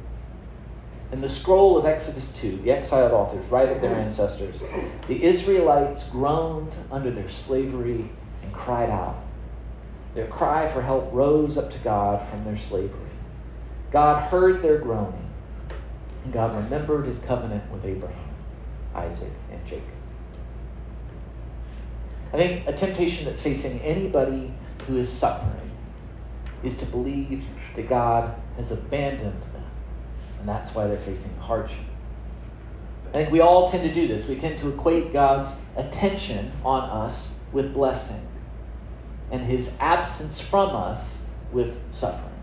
In 1.11 1.21
the 1.21 1.29
scroll 1.29 1.77
of 1.77 1.85
Exodus 1.85 2.31
2, 2.33 2.57
the 2.57 2.71
exiled 2.71 3.13
authors 3.13 3.45
write 3.49 3.69
of 3.69 3.81
their 3.81 3.95
ancestors 3.95 4.61
the 5.07 5.23
Israelites 5.23 6.03
groaned 6.03 6.75
under 6.91 7.09
their 7.09 7.29
slavery 7.29 8.09
and 8.43 8.53
cried 8.53 8.89
out. 8.89 9.23
Their 10.13 10.27
cry 10.27 10.67
for 10.67 10.81
help 10.81 11.09
rose 11.13 11.57
up 11.57 11.71
to 11.71 11.77
God 11.79 12.27
from 12.29 12.43
their 12.43 12.57
slavery. 12.57 12.99
God 13.91 14.29
heard 14.29 14.61
their 14.61 14.77
groaning, 14.77 15.29
and 16.23 16.33
God 16.33 16.63
remembered 16.63 17.05
his 17.05 17.17
covenant 17.17 17.71
with 17.71 17.85
Abraham, 17.85 18.29
Isaac, 18.93 19.31
and 19.51 19.65
Jacob. 19.65 19.83
I 22.31 22.37
think 22.37 22.67
a 22.67 22.73
temptation 22.73 23.25
that's 23.25 23.41
facing 23.41 23.79
anybody 23.81 24.53
who 24.85 24.97
is 24.97 25.11
suffering 25.11 25.68
is 26.63 26.77
to 26.77 26.85
believe 26.85 27.45
that 27.75 27.87
God 27.87 28.35
has 28.57 28.71
abandoned 28.71 29.41
them, 29.53 29.65
and 30.39 30.47
that's 30.47 30.73
why 30.73 30.87
they're 30.87 30.97
facing 30.97 31.35
hardship. 31.37 31.77
I 33.09 33.11
think 33.13 33.31
we 33.31 33.39
all 33.39 33.69
tend 33.69 33.83
to 33.83 33.93
do 33.93 34.07
this. 34.07 34.27
We 34.27 34.35
tend 34.35 34.59
to 34.59 34.69
equate 34.69 35.11
God's 35.11 35.51
attention 35.75 36.51
on 36.63 36.89
us 36.89 37.33
with 37.51 37.73
blessing 37.73 38.25
and 39.31 39.41
his 39.41 39.77
absence 39.79 40.39
from 40.39 40.75
us 40.75 41.21
with 41.51 41.81
suffering. 41.93 42.33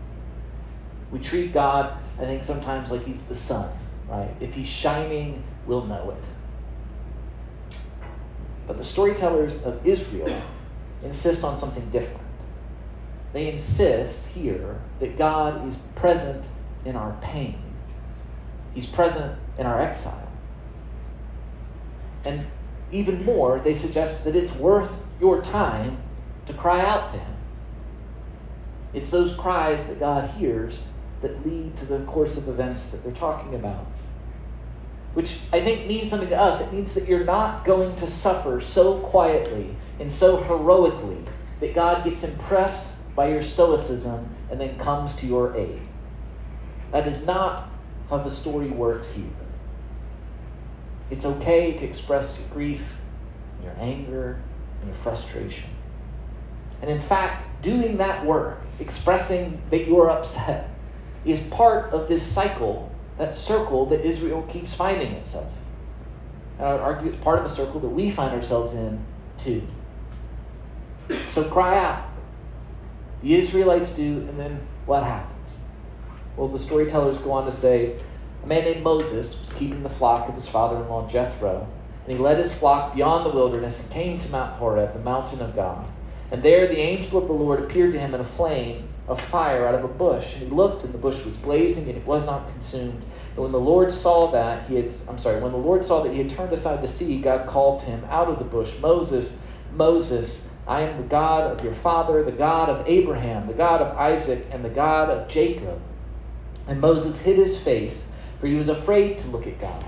We 1.11 1.19
treat 1.19 1.53
God, 1.53 1.97
I 2.19 2.25
think, 2.25 2.43
sometimes 2.43 2.91
like 2.91 3.05
he's 3.05 3.27
the 3.27 3.35
sun, 3.35 3.69
right? 4.09 4.29
If 4.41 4.53
he's 4.53 4.67
shining, 4.67 5.43
we'll 5.65 5.85
know 5.85 6.11
it. 6.11 7.75
But 8.67 8.77
the 8.77 8.83
storytellers 8.83 9.63
of 9.63 9.85
Israel 9.85 10.41
insist 11.03 11.45
on 11.45 11.57
something 11.57 11.89
different. 11.89 12.26
They 13.37 13.51
insist 13.51 14.29
here 14.29 14.81
that 14.99 15.15
God 15.15 15.67
is 15.67 15.75
present 15.93 16.47
in 16.85 16.95
our 16.95 17.15
pain, 17.21 17.61
He's 18.73 18.87
present 18.87 19.37
in 19.59 19.67
our 19.67 19.79
exile. 19.79 20.27
And 22.25 22.47
even 22.91 23.23
more, 23.23 23.59
they 23.59 23.73
suggest 23.73 24.25
that 24.25 24.35
it's 24.35 24.55
worth 24.55 24.89
your 25.21 25.39
time 25.43 25.99
to 26.47 26.53
cry 26.53 26.81
out 26.83 27.11
to 27.11 27.19
Him. 27.19 27.35
It's 28.95 29.11
those 29.11 29.35
cries 29.35 29.85
that 29.85 29.99
God 29.99 30.31
hears 30.31 30.87
that 31.21 31.45
lead 31.45 31.77
to 31.77 31.85
the 31.85 31.99
course 32.05 32.37
of 32.37 32.49
events 32.49 32.89
that 32.89 33.03
they're 33.03 33.13
talking 33.13 33.53
about. 33.53 33.85
Which 35.13 35.41
I 35.53 35.61
think 35.61 35.85
means 35.85 36.09
something 36.09 36.29
to 36.29 36.41
us. 36.41 36.59
It 36.59 36.73
means 36.73 36.95
that 36.95 37.07
you're 37.07 37.23
not 37.23 37.65
going 37.65 37.95
to 37.97 38.07
suffer 38.07 38.59
so 38.59 38.97
quietly 39.01 39.75
and 39.99 40.11
so 40.11 40.37
heroically 40.37 41.23
that 41.59 41.75
God 41.75 42.03
gets 42.03 42.23
impressed 42.23 42.96
by 43.17 43.29
your 43.29 43.41
stoicism 43.41 44.29
and 44.51 44.61
then 44.61 44.77
comes 44.77 45.15
to 45.15 45.25
your 45.25 45.57
aid. 45.57 45.81
That 46.91 47.07
is 47.07 47.25
not 47.25 47.67
how 48.09 48.19
the 48.19 48.29
story 48.29 48.69
works 48.69 49.11
here. 49.11 49.25
It's 51.09 51.25
okay 51.25 51.73
to 51.73 51.83
express 51.83 52.37
your 52.37 52.47
grief, 52.49 52.95
your 53.63 53.75
anger, 53.79 54.39
and 54.79 54.89
your 54.89 54.95
frustration. 54.95 55.69
And 56.81 56.91
in 56.91 57.01
fact, 57.01 57.63
doing 57.63 57.97
that 57.97 58.23
work, 58.23 58.61
expressing 58.79 59.61
that 59.71 59.87
you're 59.87 60.11
upset, 60.11 60.69
is 61.25 61.39
part 61.39 61.91
of 61.91 62.07
this 62.07 62.21
cycle, 62.21 62.91
that 63.17 63.35
circle 63.35 63.87
that 63.87 64.05
Israel 64.05 64.43
keeps 64.43 64.75
finding 64.75 65.13
itself. 65.13 65.51
And 66.59 66.67
I 66.67 66.73
would 66.73 66.81
argue 66.81 67.11
it's 67.11 67.23
part 67.23 67.39
of 67.39 67.45
a 67.45 67.49
circle 67.49 67.79
that 67.79 67.89
we 67.89 68.11
find 68.11 68.31
ourselves 68.31 68.75
in 68.75 69.03
too. 69.39 69.63
So 71.31 71.43
cry 71.45 71.79
out. 71.79 72.06
The 73.21 73.35
Israelites 73.35 73.95
do, 73.95 74.19
and 74.29 74.39
then 74.39 74.59
what 74.85 75.03
happens? 75.03 75.57
Well, 76.35 76.47
the 76.47 76.59
storytellers 76.59 77.17
go 77.17 77.31
on 77.31 77.45
to 77.45 77.51
say 77.51 77.99
a 78.43 78.47
man 78.47 78.63
named 78.63 78.83
Moses 78.83 79.39
was 79.39 79.49
keeping 79.49 79.83
the 79.83 79.89
flock 79.89 80.29
of 80.29 80.35
his 80.35 80.47
father 80.47 80.77
in 80.77 80.87
law 80.87 81.09
Jethro, 81.09 81.67
and 82.05 82.15
he 82.15 82.21
led 82.21 82.37
his 82.37 82.53
flock 82.53 82.95
beyond 82.95 83.25
the 83.25 83.35
wilderness 83.35 83.83
and 83.83 83.91
came 83.91 84.19
to 84.19 84.29
Mount 84.29 84.53
Horeb, 84.53 84.93
the 84.93 84.99
mountain 84.99 85.41
of 85.41 85.55
God. 85.55 85.87
And 86.31 86.43
there 86.43 86.67
the 86.67 86.77
angel 86.77 87.19
of 87.19 87.27
the 87.27 87.33
Lord 87.33 87.59
appeared 87.59 87.91
to 87.93 87.99
him 87.99 88.13
in 88.13 88.21
a 88.21 88.25
flame 88.25 88.87
of 89.07 89.19
fire 89.19 89.65
out 89.65 89.75
of 89.75 89.83
a 89.83 89.87
bush. 89.87 90.33
And 90.33 90.43
he 90.43 90.49
looked, 90.49 90.83
and 90.83 90.93
the 90.93 90.97
bush 90.97 91.25
was 91.25 91.37
blazing, 91.37 91.87
and 91.87 91.97
it 91.97 92.05
was 92.05 92.25
not 92.25 92.49
consumed. 92.51 93.03
And 93.35 93.43
when 93.43 93.51
the 93.51 93.59
Lord 93.59 93.91
saw 93.91 94.29
that 94.31 94.67
he 94.67 94.75
had, 94.75 94.93
I'm 95.07 95.17
sorry, 95.17 95.41
when 95.41 95.51
the 95.51 95.57
Lord 95.57 95.85
saw 95.85 96.03
that 96.03 96.11
he 96.11 96.19
had 96.19 96.29
turned 96.29 96.51
aside 96.51 96.81
to 96.81 96.87
see, 96.87 97.19
God 97.21 97.47
called 97.47 97.79
to 97.81 97.85
him 97.87 98.05
out 98.09 98.27
of 98.27 98.39
the 98.39 98.45
bush, 98.45 98.77
Moses, 98.79 99.39
Moses, 99.71 100.46
I 100.67 100.81
am 100.81 100.97
the 100.97 101.07
God 101.07 101.49
of 101.49 101.63
your 101.63 101.73
father, 101.73 102.23
the 102.23 102.31
God 102.31 102.69
of 102.69 102.85
Abraham, 102.87 103.47
the 103.47 103.53
God 103.53 103.81
of 103.81 103.97
Isaac, 103.97 104.45
and 104.51 104.65
the 104.65 104.69
God 104.69 105.09
of 105.09 105.29
Jacob. 105.29 105.79
And 106.67 106.81
Moses 106.81 107.21
hid 107.21 107.37
his 107.37 107.57
face, 107.57 108.11
for 108.39 108.47
he 108.47 108.55
was 108.55 108.67
afraid 108.67 109.17
to 109.19 109.27
look 109.29 109.47
at 109.47 109.61
God. 109.61 109.85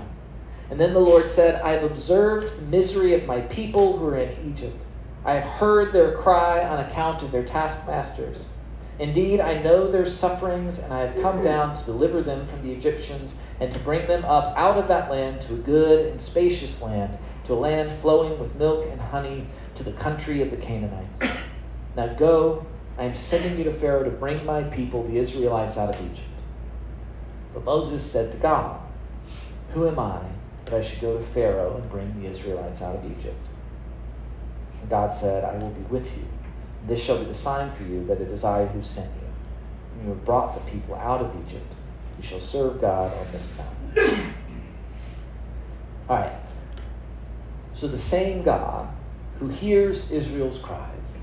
And 0.70 0.80
then 0.80 0.94
the 0.94 1.00
Lord 1.00 1.28
said, 1.28 1.60
I 1.62 1.72
have 1.72 1.82
observed 1.82 2.56
the 2.56 2.62
misery 2.62 3.14
of 3.14 3.26
my 3.26 3.42
people 3.42 3.98
who 3.98 4.06
are 4.06 4.18
in 4.18 4.50
Egypt. 4.50 4.82
I 5.24 5.34
have 5.34 5.58
heard 5.58 5.92
their 5.92 6.16
cry 6.16 6.64
on 6.64 6.78
account 6.78 7.22
of 7.22 7.30
their 7.30 7.44
taskmasters. 7.44 8.46
Indeed, 8.98 9.40
I 9.40 9.62
know 9.62 9.90
their 9.90 10.06
sufferings, 10.06 10.78
and 10.78 10.92
I 10.92 11.00
have 11.00 11.22
come 11.22 11.42
down 11.42 11.74
to 11.74 11.84
deliver 11.84 12.22
them 12.22 12.46
from 12.46 12.62
the 12.62 12.72
Egyptians 12.72 13.34
and 13.58 13.72
to 13.72 13.78
bring 13.80 14.06
them 14.06 14.24
up 14.24 14.54
out 14.56 14.76
of 14.76 14.88
that 14.88 15.10
land 15.10 15.40
to 15.42 15.54
a 15.54 15.58
good 15.58 16.06
and 16.06 16.20
spacious 16.20 16.80
land, 16.80 17.18
to 17.44 17.54
a 17.54 17.54
land 17.54 17.90
flowing 18.00 18.38
with 18.38 18.54
milk 18.56 18.86
and 18.90 19.00
honey, 19.00 19.46
to 19.80 19.90
the 19.90 19.96
country 19.96 20.42
of 20.42 20.50
the 20.50 20.58
Canaanites. 20.58 21.22
Now 21.96 22.08
go, 22.08 22.66
I 22.98 23.04
am 23.04 23.14
sending 23.14 23.56
you 23.56 23.64
to 23.64 23.72
Pharaoh 23.72 24.04
to 24.04 24.10
bring 24.10 24.44
my 24.44 24.62
people, 24.64 25.04
the 25.04 25.16
Israelites, 25.16 25.78
out 25.78 25.94
of 25.94 26.00
Egypt. 26.04 26.28
But 27.54 27.64
Moses 27.64 28.04
said 28.04 28.30
to 28.32 28.36
God, 28.36 28.78
Who 29.72 29.88
am 29.88 29.98
I 29.98 30.20
that 30.66 30.74
I 30.74 30.80
should 30.82 31.00
go 31.00 31.16
to 31.16 31.24
Pharaoh 31.24 31.76
and 31.76 31.90
bring 31.90 32.20
the 32.20 32.28
Israelites 32.28 32.82
out 32.82 32.94
of 32.94 33.04
Egypt? 33.06 33.40
And 34.82 34.90
God 34.90 35.14
said, 35.14 35.44
I 35.44 35.56
will 35.56 35.70
be 35.70 35.80
with 35.82 36.14
you. 36.14 36.26
This 36.86 37.02
shall 37.02 37.18
be 37.18 37.24
the 37.24 37.34
sign 37.34 37.72
for 37.72 37.84
you 37.84 38.04
that 38.04 38.20
it 38.20 38.28
is 38.28 38.44
I 38.44 38.66
who 38.66 38.82
sent 38.82 39.08
you. 39.14 39.28
When 39.96 40.08
you 40.08 40.10
have 40.10 40.24
brought 40.26 40.54
the 40.54 40.70
people 40.70 40.94
out 40.96 41.22
of 41.22 41.34
Egypt, 41.46 41.72
you 42.18 42.22
shall 42.22 42.40
serve 42.40 42.82
God 42.82 43.16
on 43.16 43.32
this 43.32 43.50
mountain. 43.56 44.34
All 46.06 46.16
right. 46.16 46.32
So 47.72 47.88
the 47.88 47.98
same 47.98 48.42
God 48.42 48.94
who 49.40 49.48
hears 49.48 50.10
Israel's 50.12 50.58
cries 50.58 51.16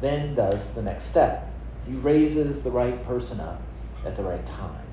then 0.00 0.34
does 0.34 0.74
the 0.74 0.82
next 0.82 1.06
step. 1.06 1.50
He 1.86 1.94
raises 1.94 2.62
the 2.62 2.70
right 2.70 3.04
person 3.04 3.40
up 3.40 3.60
at 4.04 4.16
the 4.16 4.22
right 4.22 4.44
time. 4.46 4.84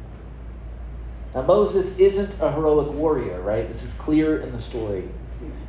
Now, 1.34 1.44
Moses 1.44 2.00
isn't 2.00 2.42
a 2.42 2.52
heroic 2.52 2.92
warrior, 2.94 3.42
right? 3.42 3.68
This 3.68 3.84
is 3.84 3.94
clear 3.94 4.40
in 4.42 4.52
the 4.52 4.60
story. 4.60 5.10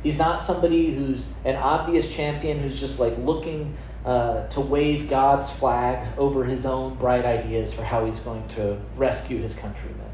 He's 0.01 0.17
not 0.17 0.41
somebody 0.41 0.95
who's 0.95 1.27
an 1.43 1.57
obvious 1.57 2.11
champion 2.11 2.59
who's 2.59 2.79
just 2.79 2.99
like 2.99 3.17
looking 3.19 3.75
uh, 4.05 4.47
to 4.47 4.61
wave 4.61 5.09
God's 5.09 5.51
flag 5.51 6.07
over 6.17 6.45
his 6.45 6.65
own 6.65 6.95
bright 6.95 7.25
ideas 7.25 7.73
for 7.73 7.83
how 7.83 8.05
he's 8.05 8.21
going 8.21 8.47
to 8.49 8.79
rescue 8.95 9.39
his 9.39 9.53
countrymen. 9.53 10.09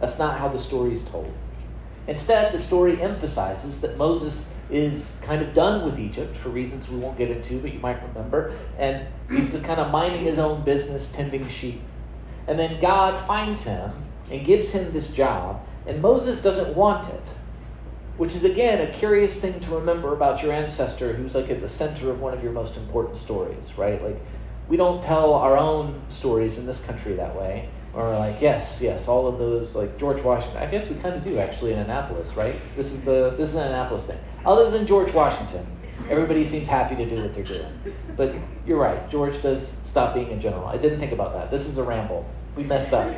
That's 0.00 0.18
not 0.18 0.38
how 0.38 0.48
the 0.48 0.58
story 0.58 0.92
is 0.92 1.04
told. 1.04 1.32
Instead, 2.08 2.52
the 2.52 2.58
story 2.58 3.00
emphasizes 3.00 3.80
that 3.80 3.96
Moses 3.96 4.53
is 4.74 5.20
kind 5.22 5.40
of 5.40 5.54
done 5.54 5.84
with 5.84 6.00
Egypt 6.00 6.36
for 6.36 6.48
reasons 6.48 6.88
we 6.88 6.98
won't 6.98 7.16
get 7.16 7.30
into, 7.30 7.60
but 7.60 7.72
you 7.72 7.78
might 7.78 8.02
remember. 8.08 8.56
And 8.76 9.06
he's 9.30 9.52
just 9.52 9.64
kind 9.64 9.78
of 9.78 9.92
minding 9.92 10.24
his 10.24 10.38
own 10.38 10.64
business, 10.64 11.12
tending 11.12 11.46
sheep. 11.48 11.80
And 12.48 12.58
then 12.58 12.80
God 12.80 13.16
finds 13.26 13.64
him 13.64 13.92
and 14.30 14.44
gives 14.44 14.72
him 14.72 14.92
this 14.92 15.08
job, 15.08 15.64
and 15.86 16.02
Moses 16.02 16.42
doesn't 16.42 16.74
want 16.74 17.08
it. 17.08 17.30
Which 18.16 18.34
is, 18.34 18.44
again, 18.44 18.80
a 18.80 18.92
curious 18.92 19.40
thing 19.40 19.58
to 19.60 19.70
remember 19.70 20.12
about 20.12 20.42
your 20.42 20.52
ancestor 20.52 21.12
who's 21.14 21.34
like 21.34 21.50
at 21.50 21.60
the 21.60 21.68
center 21.68 22.10
of 22.10 22.20
one 22.20 22.32
of 22.32 22.42
your 22.42 22.52
most 22.52 22.76
important 22.76 23.18
stories, 23.18 23.72
right? 23.76 24.00
Like, 24.02 24.20
we 24.68 24.76
don't 24.76 25.02
tell 25.02 25.34
our 25.34 25.56
own 25.56 26.00
stories 26.08 26.58
in 26.58 26.66
this 26.66 26.82
country 26.84 27.14
that 27.14 27.36
way. 27.36 27.68
Or 27.94 28.10
like, 28.10 28.40
yes, 28.40 28.80
yes, 28.82 29.06
all 29.06 29.28
of 29.28 29.38
those, 29.38 29.76
like 29.76 29.96
George 29.98 30.20
Washington. 30.22 30.60
I 30.60 30.66
guess 30.66 30.88
we 30.90 30.96
kind 30.96 31.14
of 31.14 31.22
do 31.22 31.38
actually 31.38 31.72
in 31.72 31.78
Annapolis, 31.78 32.34
right? 32.34 32.56
This 32.76 32.92
is 32.92 33.02
the 33.02 33.34
this 33.38 33.50
is 33.50 33.54
an 33.54 33.68
Annapolis 33.68 34.06
thing. 34.06 34.18
Other 34.44 34.70
than 34.70 34.84
George 34.86 35.12
Washington, 35.12 35.64
everybody 36.10 36.44
seems 36.44 36.66
happy 36.66 36.96
to 36.96 37.08
do 37.08 37.22
what 37.22 37.34
they're 37.34 37.44
doing. 37.44 37.72
But 38.16 38.34
you're 38.66 38.78
right, 38.78 39.08
George 39.08 39.40
does 39.40 39.78
stop 39.84 40.14
being 40.14 40.32
a 40.32 40.36
general. 40.36 40.66
I 40.66 40.76
didn't 40.76 40.98
think 40.98 41.12
about 41.12 41.34
that. 41.34 41.52
This 41.52 41.66
is 41.66 41.78
a 41.78 41.84
ramble. 41.84 42.26
We 42.56 42.64
messed 42.64 42.92
up. 42.92 43.14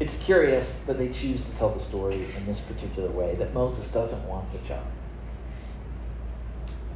it's 0.00 0.22
curious 0.22 0.82
that 0.82 0.98
they 0.98 1.08
choose 1.08 1.44
to 1.44 1.54
tell 1.56 1.70
the 1.70 1.80
story 1.80 2.26
in 2.36 2.46
this 2.46 2.60
particular 2.60 3.10
way, 3.10 3.34
that 3.36 3.52
Moses 3.52 3.88
doesn't 3.88 4.26
want 4.26 4.50
the 4.52 4.58
job. 4.66 4.82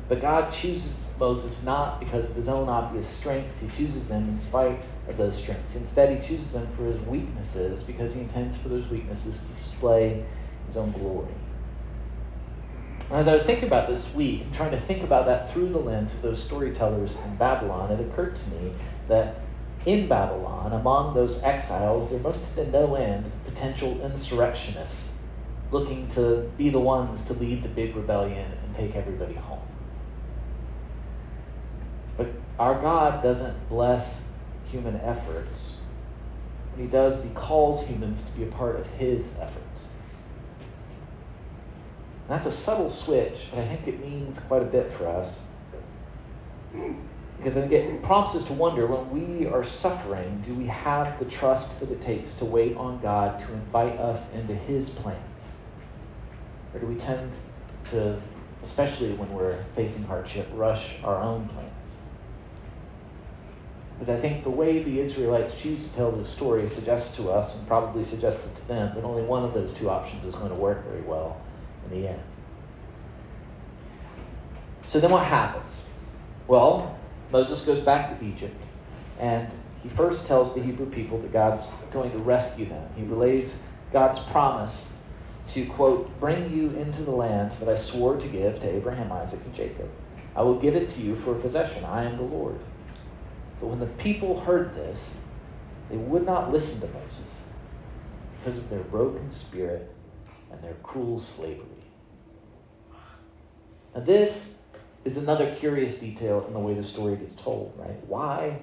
But 0.09 0.21
God 0.21 0.53
chooses 0.53 1.15
Moses 1.19 1.63
not 1.63 1.99
because 1.99 2.29
of 2.29 2.37
his 2.37 2.49
own 2.49 2.69
obvious 2.69 3.09
strengths. 3.09 3.61
He 3.61 3.69
chooses 3.69 4.11
him 4.11 4.29
in 4.29 4.39
spite 4.39 4.85
of 5.09 5.17
those 5.17 5.37
strengths. 5.37 5.77
Instead, 5.77 6.11
he 6.11 6.27
chooses 6.27 6.55
him 6.55 6.67
for 6.69 6.85
his 6.85 7.01
weaknesses 7.01 7.83
because 7.83 8.15
he 8.15 8.21
intends 8.21 8.57
for 8.57 8.69
those 8.69 8.89
weaknesses 8.89 9.39
to 9.39 9.53
display 9.53 10.25
his 10.67 10.77
own 10.77 10.93
glory. 10.93 11.33
As 13.11 13.29
I 13.29 13.35
was 13.35 13.45
thinking 13.45 13.67
about 13.67 13.89
this 13.89 14.15
week 14.15 14.51
trying 14.53 14.71
to 14.71 14.79
think 14.79 15.03
about 15.03 15.27
that 15.27 15.53
through 15.53 15.69
the 15.71 15.79
lens 15.79 16.15
of 16.15 16.23
those 16.23 16.43
storytellers 16.43 17.17
in 17.25 17.37
Babylon, 17.37 17.93
it 17.93 18.01
occurred 18.01 18.37
to 18.37 18.51
me 18.51 18.73
that 19.09 19.41
in 19.85 20.09
Babylon, 20.09 20.73
among 20.73 21.15
those 21.15 21.43
exiles, 21.43 22.11
there 22.11 22.21
must 22.21 22.41
have 22.41 22.57
been 22.57 22.71
no 22.71 22.95
end 22.95 23.27
of 23.27 23.45
potential 23.45 24.01
insurrectionists 24.03 25.13
looking 25.71 26.09
to 26.09 26.51
be 26.57 26.71
the 26.71 26.81
ones 26.81 27.23
to 27.27 27.35
lead 27.35 27.63
the 27.63 27.69
big 27.69 27.95
rebellion 27.95 28.51
and 28.65 28.75
take 28.75 28.95
everybody 28.95 29.35
home. 29.35 29.61
But 32.17 32.29
our 32.59 32.81
God 32.81 33.23
doesn't 33.23 33.69
bless 33.69 34.25
human 34.71 34.97
efforts. 35.01 35.77
What 36.73 36.83
he 36.83 36.89
does, 36.89 37.23
he 37.23 37.31
calls 37.31 37.87
humans 37.87 38.25
to 38.25 38.33
be 38.33 38.43
a 38.45 38.47
part 38.47 38.77
of 38.77 38.87
his 38.87 39.35
efforts. 39.39 39.89
that's 42.29 42.47
a 42.47 42.53
subtle 42.53 42.91
switch, 42.91 43.49
but 43.51 43.61
I 43.61 43.67
think 43.67 43.87
it 43.87 44.01
means 44.01 44.41
quite 44.41 44.63
a 44.63 44.67
bit 44.67 44.91
for 44.93 45.07
us. 45.07 45.41
Because 47.37 47.57
it 47.57 48.03
prompts 48.03 48.35
us 48.35 48.45
to 48.47 48.53
wonder 48.55 48.87
when 48.87 49.11
we 49.11 49.47
are 49.47 49.63
suffering, 49.63 50.41
do 50.45 50.55
we 50.55 50.67
have 50.67 51.19
the 51.19 51.27
trust 51.27 51.79
that 51.81 51.91
it 51.91 52.01
takes 52.01 52.35
to 52.35 52.45
wait 52.45 52.77
on 52.77 53.01
God 53.01 53.39
to 53.41 53.53
invite 53.53 53.99
us 53.99 54.33
into 54.33 54.55
his 54.55 54.89
plans? 54.89 55.49
Or 56.73 56.81
do 56.81 56.87
we 56.87 56.95
tend 56.95 57.33
to, 57.91 58.21
especially 58.63 59.13
when 59.13 59.31
we're 59.33 59.63
facing 59.77 60.05
hardship, 60.05 60.49
rush 60.55 60.95
our 61.05 61.21
own 61.21 61.49
plans? 61.49 61.74
Because 63.95 64.09
I 64.09 64.21
think 64.21 64.43
the 64.43 64.51
way 64.51 64.83
the 64.83 65.01
Israelites 65.01 65.61
choose 65.61 65.87
to 65.87 65.95
tell 65.95 66.11
the 66.11 66.25
story 66.25 66.69
suggests 66.69 67.17
to 67.17 67.31
us, 67.31 67.57
and 67.57 67.67
probably 67.67 68.03
suggested 68.03 68.55
to 68.57 68.69
them, 68.69 68.95
that 68.95 69.05
only 69.05 69.23
one 69.23 69.45
of 69.45 69.55
those 69.55 69.73
two 69.73 69.89
options 69.89 70.25
is 70.25 70.35
going 70.35 70.51
to 70.51 70.57
work 70.57 70.85
very 70.85 71.03
well 71.03 71.41
in 71.85 72.01
the 72.01 72.09
end. 72.09 72.21
So 74.89 75.01
then 75.01 75.11
what 75.11 75.25
happens? 75.25 75.85
Well, 76.49 76.99
Moses 77.31 77.65
goes 77.65 77.81
back 77.81 78.19
to 78.19 78.25
Egypt, 78.25 78.61
and 79.19 79.53
he 79.83 79.89
first 79.89 80.27
tells 80.27 80.55
the 80.55 80.63
Hebrew 80.63 80.87
people 80.87 81.19
that 81.19 81.33
God's 81.33 81.69
going 81.93 82.11
to 82.13 82.19
rescue 82.19 82.67
them. 82.67 82.89
He 82.97 83.05
relays 83.05 83.61
God's 83.93 84.19
promise 84.19 84.93
to, 85.49 85.67
quote, 85.67 86.19
bring 86.21 86.51
you 86.57 86.71
into 86.71 87.03
the 87.03 87.11
land 87.11 87.53
that 87.61 87.69
I 87.69 87.77
swore 87.77 88.17
to 88.17 88.29
give 88.29 88.61
to 88.61 88.69
Abraham, 88.69 89.13
Isaac, 89.13 89.41
and 89.45 89.55
Jacob. 89.55 89.89
I 90.35 90.43
will 90.43 90.59
give 90.59 90.75
it 90.75 90.91
to 90.91 91.01
you 91.01 91.15
for 91.15 91.33
a 91.33 91.39
possession. 91.39 91.85
I 91.85 92.05
am 92.05 92.17
the 92.17 92.23
Lord. 92.23 92.59
But 93.65 93.71
when 93.71 93.81
the 93.81 93.87
people 93.87 94.41
heard 94.41 94.75
this, 94.75 95.23
they 95.89 95.97
would 95.97 96.27
not 96.27 96.53
listen 96.53 96.87
to 96.87 96.95
Moses 96.99 97.47
because 98.37 98.59
of 98.59 98.69
their 98.69 98.81
broken 98.81 99.33
spirit 99.33 99.91
and 100.53 100.63
their 100.63 100.75
cruel 100.83 101.19
slavery. 101.19 101.65
Now, 103.95 104.03
this 104.03 104.57
is 105.07 105.17
another 105.17 105.55
curious 105.55 105.99
detail 105.99 106.45
in 106.47 106.53
the 106.53 106.59
way 106.59 106.75
the 106.75 106.83
story 106.83 107.17
gets 107.17 107.35
told, 107.35 107.73
right? 107.79 107.97
Why 108.07 108.59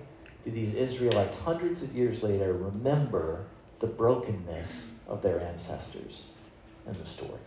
do 0.45 0.51
these 0.51 0.75
Israelites, 0.75 1.35
hundreds 1.35 1.81
of 1.81 1.95
years 1.95 2.21
later, 2.21 2.53
remember 2.53 3.45
the 3.79 3.87
brokenness 3.87 4.91
of 5.07 5.23
their 5.23 5.41
ancestors 5.41 6.25
in 6.85 6.93
the 6.93 7.07
story? 7.07 7.41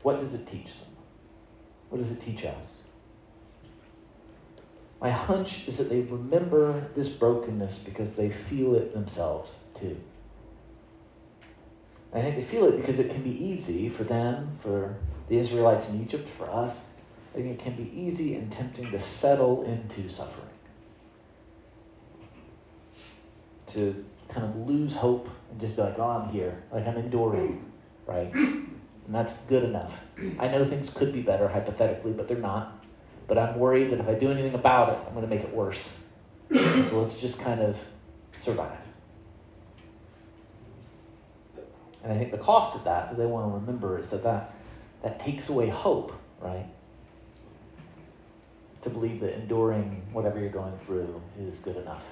What 0.00 0.18
does 0.20 0.32
it 0.32 0.46
teach 0.46 0.78
them? 0.80 0.96
What 1.90 1.98
does 1.98 2.10
it 2.10 2.22
teach 2.22 2.46
us? 2.46 2.77
My 5.00 5.10
hunch 5.10 5.68
is 5.68 5.78
that 5.78 5.88
they 5.88 6.00
remember 6.00 6.88
this 6.94 7.08
brokenness 7.08 7.78
because 7.80 8.16
they 8.16 8.30
feel 8.30 8.74
it 8.74 8.92
themselves 8.92 9.58
too. 9.74 9.96
I 12.12 12.20
think 12.20 12.36
they 12.36 12.42
feel 12.42 12.64
it 12.64 12.76
because 12.76 12.98
it 12.98 13.10
can 13.10 13.22
be 13.22 13.44
easy 13.44 13.88
for 13.88 14.02
them, 14.02 14.58
for 14.62 14.96
the 15.28 15.36
Israelites 15.36 15.90
in 15.90 16.00
Egypt, 16.00 16.28
for 16.36 16.50
us. 16.50 16.86
I 17.32 17.38
think 17.38 17.60
it 17.60 17.62
can 17.62 17.74
be 17.74 17.92
easy 17.94 18.34
and 18.34 18.50
tempting 18.50 18.90
to 18.90 18.98
settle 18.98 19.62
into 19.64 20.08
suffering. 20.08 20.48
To 23.68 24.04
kind 24.28 24.46
of 24.46 24.56
lose 24.68 24.96
hope 24.96 25.28
and 25.50 25.60
just 25.60 25.76
be 25.76 25.82
like, 25.82 25.98
oh, 25.98 26.08
I'm 26.08 26.30
here. 26.30 26.62
Like 26.72 26.86
I'm 26.86 26.96
enduring, 26.96 27.70
right? 28.06 28.32
And 28.34 29.14
that's 29.14 29.42
good 29.42 29.62
enough. 29.62 29.94
I 30.38 30.48
know 30.48 30.64
things 30.64 30.90
could 30.90 31.12
be 31.12 31.20
better 31.20 31.46
hypothetically, 31.48 32.12
but 32.12 32.26
they're 32.26 32.38
not 32.38 32.77
but 33.28 33.38
I'm 33.38 33.58
worried 33.58 33.90
that 33.92 34.00
if 34.00 34.08
I 34.08 34.14
do 34.14 34.32
anything 34.32 34.54
about 34.54 34.88
it, 34.88 34.98
I'm 35.06 35.14
going 35.14 35.28
to 35.28 35.32
make 35.32 35.44
it 35.44 35.54
worse. 35.54 36.00
so 36.50 37.00
let's 37.00 37.20
just 37.20 37.38
kind 37.38 37.60
of 37.60 37.76
survive. 38.40 38.78
And 42.02 42.12
I 42.12 42.18
think 42.18 42.32
the 42.32 42.38
cost 42.38 42.74
of 42.74 42.84
that 42.84 43.10
that 43.10 43.18
they 43.18 43.26
want 43.26 43.52
to 43.52 43.58
remember 43.58 43.98
is 43.98 44.10
that 44.10 44.22
that, 44.22 44.54
that 45.02 45.20
takes 45.20 45.50
away 45.50 45.68
hope, 45.68 46.12
right? 46.40 46.66
To 48.82 48.90
believe 48.90 49.20
that 49.20 49.34
enduring 49.34 50.02
whatever 50.12 50.40
you're 50.40 50.48
going 50.48 50.76
through 50.78 51.20
is 51.38 51.58
good 51.58 51.76
enough. 51.76 52.04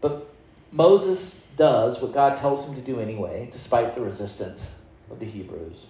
But 0.00 0.34
Moses 0.72 1.44
does 1.56 2.02
what 2.02 2.12
God 2.12 2.36
tells 2.36 2.68
him 2.68 2.74
to 2.74 2.80
do 2.80 3.00
anyway, 3.00 3.48
despite 3.52 3.94
the 3.94 4.00
resistance 4.00 4.68
of 5.10 5.20
the 5.20 5.26
Hebrews. 5.26 5.86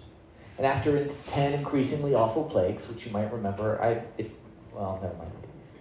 And 0.57 0.65
after 0.65 1.05
ten 1.27 1.53
increasingly 1.53 2.15
awful 2.15 2.43
plagues, 2.43 2.87
which 2.87 3.05
you 3.05 3.11
might 3.11 3.31
remember, 3.31 3.81
I 3.81 4.01
if 4.17 4.29
well, 4.73 4.99
never 5.01 5.15
mind. 5.15 5.31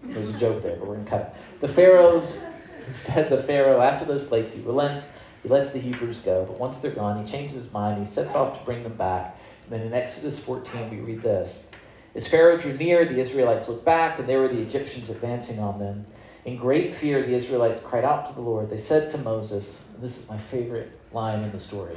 There's 0.03 0.31
a 0.31 0.39
joke 0.39 0.63
there, 0.63 0.77
but 0.77 0.87
we're 0.87 0.97
gonna 0.97 1.11
cut 1.11 1.21
it. 1.21 1.61
The 1.61 1.69
Pharaoh's 1.69 2.37
instead 2.87 3.31
the 3.31 3.43
Pharaoh, 3.43 3.81
after 3.81 4.05
those 4.05 4.23
plagues, 4.23 4.53
he 4.53 4.61
relents, 4.63 5.13
he 5.43 5.49
lets 5.49 5.73
the 5.73 5.79
Hebrews 5.79 6.19
go, 6.19 6.45
but 6.45 6.59
once 6.59 6.79
they're 6.79 6.93
gone, 6.93 7.25
he 7.25 7.31
changes 7.31 7.65
his 7.65 7.73
mind, 7.73 7.99
he 7.99 8.05
sets 8.05 8.35
off 8.35 8.59
to 8.59 8.65
bring 8.65 8.83
them 8.83 8.95
back. 8.95 9.39
And 9.65 9.73
then 9.73 9.87
in 9.87 9.93
Exodus 9.93 10.39
14, 10.39 10.91
we 10.91 10.99
read 10.99 11.23
this. 11.23 11.69
As 12.15 12.29
Pharaoh 12.29 12.57
drew 12.57 12.75
near, 12.75 13.05
the 13.05 13.19
Israelites 13.19 13.69
looked 13.69 13.85
back, 13.85 14.19
and 14.19 14.29
there 14.29 14.41
were 14.41 14.49
the 14.49 14.61
Egyptians 14.61 15.11
advancing 15.11 15.59
on 15.59 15.79
them. 15.79 16.07
In 16.45 16.57
great 16.57 16.95
fear, 16.95 17.23
the 17.23 17.35
Israelites 17.35 17.81
cried 17.81 18.05
out 18.05 18.29
to 18.29 18.35
the 18.35 18.41
Lord. 18.41 18.71
They 18.71 18.77
said 18.77 19.11
to 19.11 19.19
Moses, 19.19 19.89
and 19.95 20.03
this 20.03 20.17
is 20.17 20.29
my 20.29 20.39
favorite 20.39 20.99
line 21.13 21.43
in 21.43 21.51
the 21.51 21.61
story 21.61 21.97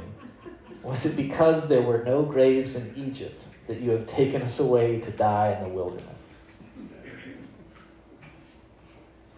was 0.82 1.04
it 1.06 1.16
because 1.16 1.68
there 1.68 1.82
were 1.82 2.02
no 2.04 2.22
graves 2.22 2.76
in 2.76 2.92
Egypt 2.96 3.46
that 3.66 3.80
you 3.80 3.90
have 3.90 4.06
taken 4.06 4.42
us 4.42 4.58
away 4.58 5.00
to 5.00 5.10
die 5.10 5.56
in 5.56 5.62
the 5.62 5.68
wilderness? 5.68 6.28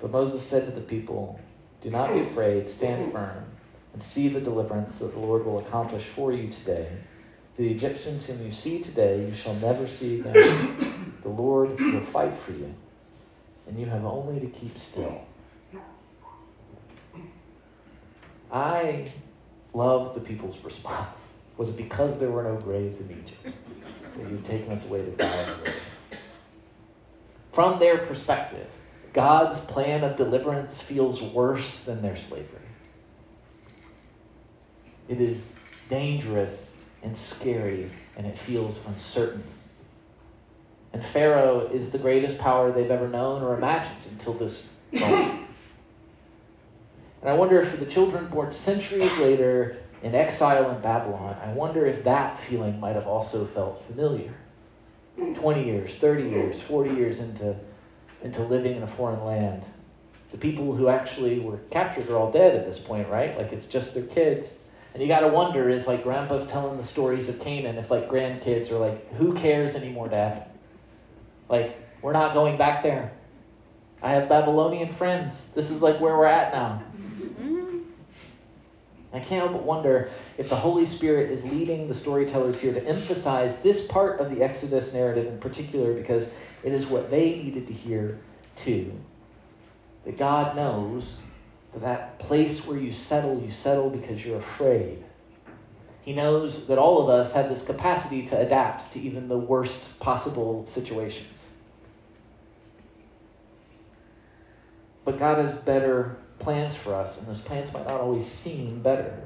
But 0.01 0.11
Moses 0.11 0.43
said 0.43 0.67
to 0.67 0.73
the 0.73 0.81
people, 0.81 1.39
Do 1.81 1.91
not 1.91 2.13
be 2.13 2.21
afraid, 2.21 2.69
stand 2.69 3.13
firm, 3.13 3.45
and 3.93 4.03
see 4.03 4.29
the 4.29 4.41
deliverance 4.41 4.99
that 4.99 5.13
the 5.13 5.19
Lord 5.19 5.45
will 5.45 5.61
accomplish 5.61 6.05
for 6.05 6.33
you 6.33 6.49
today. 6.49 6.89
The 7.57 7.71
Egyptians 7.71 8.27
whom 8.27 8.45
you 8.45 8.51
see 8.51 8.83
today, 8.83 9.25
you 9.25 9.35
shall 9.35 9.55
never 9.57 9.87
see 9.87 10.21
again. 10.21 11.15
The 11.23 11.29
Lord 11.29 11.79
will 11.79 12.05
fight 12.07 12.37
for 12.39 12.53
you, 12.53 12.75
and 13.69 13.79
you 13.79 13.87
have 13.87 14.05
only 14.05 14.41
to 14.41 14.47
keep 14.47 14.77
still. 14.79 15.25
I 18.51 19.07
love 19.73 20.15
the 20.15 20.21
people's 20.21 20.59
response. 20.65 21.32
Was 21.57 21.69
it 21.69 21.77
because 21.77 22.19
there 22.19 22.31
were 22.31 22.43
no 22.43 22.57
graves 22.57 23.01
in 23.01 23.11
Egypt 23.11 23.57
that 24.17 24.31
you've 24.31 24.45
taken 24.45 24.73
us 24.73 24.89
away 24.89 25.05
to 25.05 25.11
die 25.13 25.47
the? 25.65 25.73
From 27.53 27.79
their 27.79 27.99
perspective, 27.99 28.67
God's 29.13 29.61
plan 29.61 30.05
of 30.05 30.17
deliverance 30.17 30.81
feels 30.81 31.21
worse 31.21 31.85
than 31.85 32.01
their 32.01 32.17
slavery. 32.17 32.47
It 35.09 35.21
is 35.21 35.57
dangerous 35.91 36.77
and 37.03 37.17
scary, 37.17 37.91
and 38.17 38.27
it 38.27 38.39
feels 38.39 38.85
uncertain. 38.87 39.45
And 40.95 41.05
Pharaoh 41.05 41.69
is 41.73 41.91
the 41.91 41.99
greatest 41.99 42.39
power 42.39 42.73
they've 42.73 42.91
ever 42.91 43.09
known 43.09 43.43
or 43.43 43.55
imagined 43.55 44.07
until 44.11 44.35
this 44.35 44.67
moment. 44.93 45.47
And 47.21 47.31
I 47.31 47.35
wonder 47.35 47.61
if 47.61 47.71
for 47.71 47.77
the 47.77 47.87
children 47.87 48.27
born 48.27 48.53
centuries 48.53 49.17
later 49.19 49.77
in 50.03 50.15
exile 50.15 50.71
in 50.71 50.81
Babylon, 50.81 51.37
I 51.43 51.53
wonder 51.53 51.87
if 51.87 52.05
that 52.05 52.39
feeling 52.41 52.81
might 52.81 52.97
have 52.97 53.07
also 53.07 53.47
felt 53.47 53.85
familiar. 53.87 54.35
20 55.17 55.65
years, 55.65 55.97
30 55.97 56.29
years, 56.29 56.61
40 56.61 56.95
years 56.95 57.21
into, 57.21 57.55
into 58.23 58.43
living 58.43 58.77
in 58.77 58.83
a 58.83 58.87
foreign 58.87 59.25
land. 59.25 59.65
The 60.31 60.39
people 60.39 60.75
who 60.75 60.89
actually 60.89 61.39
were 61.41 61.59
captured 61.71 62.09
are 62.09 62.17
all 62.17 62.33
dead 62.33 62.57
at 62.57 62.65
this 62.65 62.79
point, 62.79 63.09
right? 63.09 63.37
Like 63.37 63.53
it's 63.53 63.67
just 63.67 63.95
their 63.95 64.05
kids. 64.05 64.59
And 64.95 65.03
you 65.03 65.09
got 65.09 65.21
to 65.21 65.29
wonder 65.29 65.69
is 65.69 65.87
like 65.87 66.03
grandpa's 66.03 66.47
telling 66.47 66.79
the 66.79 66.85
stories 66.85 67.29
of 67.29 67.41
Canaan, 67.41 67.77
if 67.77 67.91
like 67.91 68.09
grandkids 68.09 68.71
are 68.71 68.79
like, 68.79 69.13
who 69.15 69.35
cares 69.35 69.77
anymore, 69.77 70.09
dad? 70.09 70.51
Like, 71.49 71.79
we're 72.01 72.13
not 72.13 72.35
going 72.35 72.57
back 72.57 72.83
there. 72.83 73.13
I 74.03 74.13
have 74.13 74.29
Babylonian 74.29 74.93
friends. 74.93 75.49
This 75.55 75.71
is 75.71 75.81
like 75.81 76.01
where 76.01 76.17
we're 76.17 76.25
at 76.25 76.53
now. 76.53 76.83
I 79.13 79.19
can't 79.19 79.43
help 79.43 79.53
but 79.53 79.65
wonder 79.65 80.11
if 80.39 80.49
the 80.49 80.57
Holy 80.57 80.87
Spirit 80.87 81.31
is 81.31 81.45
leading 81.45 81.87
the 81.87 81.95
storytellers 81.95 82.59
here 82.61 82.73
to 82.73 82.87
emphasize 82.87 83.61
this 83.61 83.87
part 83.87 84.21
of 84.21 84.31
the 84.31 84.43
Exodus 84.43 84.95
narrative 84.95 85.27
in 85.27 85.39
particular 85.39 85.93
because 85.93 86.33
it 86.65 86.73
is 86.73 86.87
what 86.87 87.11
they 87.11 87.37
needed 87.37 87.67
to 87.67 87.73
hear 87.73 88.19
too. 88.57 88.99
That 90.05 90.17
God 90.17 90.57
knows 90.57 91.19
that 91.75 91.83
that 91.83 92.19
place 92.19 92.67
where 92.67 92.79
you 92.79 92.93
settle, 92.93 93.41
you 93.41 93.51
settle 93.51 93.91
because 93.91 94.25
you're 94.25 94.39
afraid. 94.39 95.05
He 96.01 96.15
knows 96.15 96.67
that 96.67 96.79
all 96.79 97.03
of 97.03 97.09
us 97.09 97.35
have 97.35 97.49
this 97.49 97.65
capacity 97.65 98.23
to 98.27 98.39
adapt 98.39 98.93
to 98.93 99.01
even 99.01 99.29
the 99.29 99.39
worst 99.39 100.01
possible 100.01 100.67
situations. 100.67 101.53
But 105.05 105.19
God 105.19 105.39
has 105.39 105.53
better 105.53 106.17
plans 106.43 106.77
for 106.77 106.95
us, 106.95 107.19
and 107.19 107.27
those 107.27 107.41
plans 107.41 107.73
might 107.73 107.87
not 107.87 108.01
always 108.01 108.27
seem 108.27 108.83
better. 108.83 109.23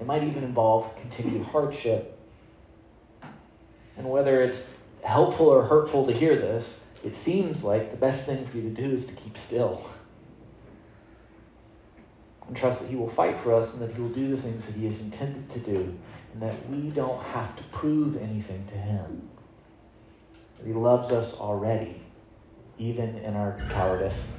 It 0.00 0.06
might 0.06 0.22
even 0.22 0.44
involve 0.44 0.96
continued 0.96 1.46
hardship. 1.46 2.18
And 3.96 4.10
whether 4.10 4.42
it's 4.42 4.68
helpful 5.02 5.46
or 5.46 5.64
hurtful 5.64 6.06
to 6.06 6.12
hear 6.12 6.36
this, 6.36 6.84
it 7.04 7.14
seems 7.14 7.64
like 7.64 7.90
the 7.90 7.96
best 7.96 8.26
thing 8.26 8.46
for 8.46 8.56
you 8.56 8.62
to 8.62 8.70
do 8.70 8.90
is 8.90 9.06
to 9.06 9.14
keep 9.14 9.36
still. 9.36 9.84
And 12.46 12.56
trust 12.56 12.80
that 12.82 12.88
He 12.88 12.96
will 12.96 13.08
fight 13.08 13.38
for 13.38 13.54
us 13.54 13.74
and 13.74 13.82
that 13.82 13.94
He 13.94 14.00
will 14.00 14.08
do 14.08 14.30
the 14.30 14.36
things 14.36 14.66
that 14.66 14.74
He 14.74 14.86
has 14.86 15.02
intended 15.02 15.48
to 15.50 15.58
do, 15.60 15.98
and 16.32 16.42
that 16.42 16.68
we 16.68 16.90
don't 16.90 17.22
have 17.22 17.54
to 17.56 17.62
prove 17.64 18.16
anything 18.16 18.64
to 18.66 18.74
Him. 18.74 19.28
He 20.64 20.72
loves 20.72 21.10
us 21.10 21.38
already, 21.38 22.02
even 22.78 23.16
in 23.18 23.34
our 23.34 23.58
cowardice, 23.70 24.32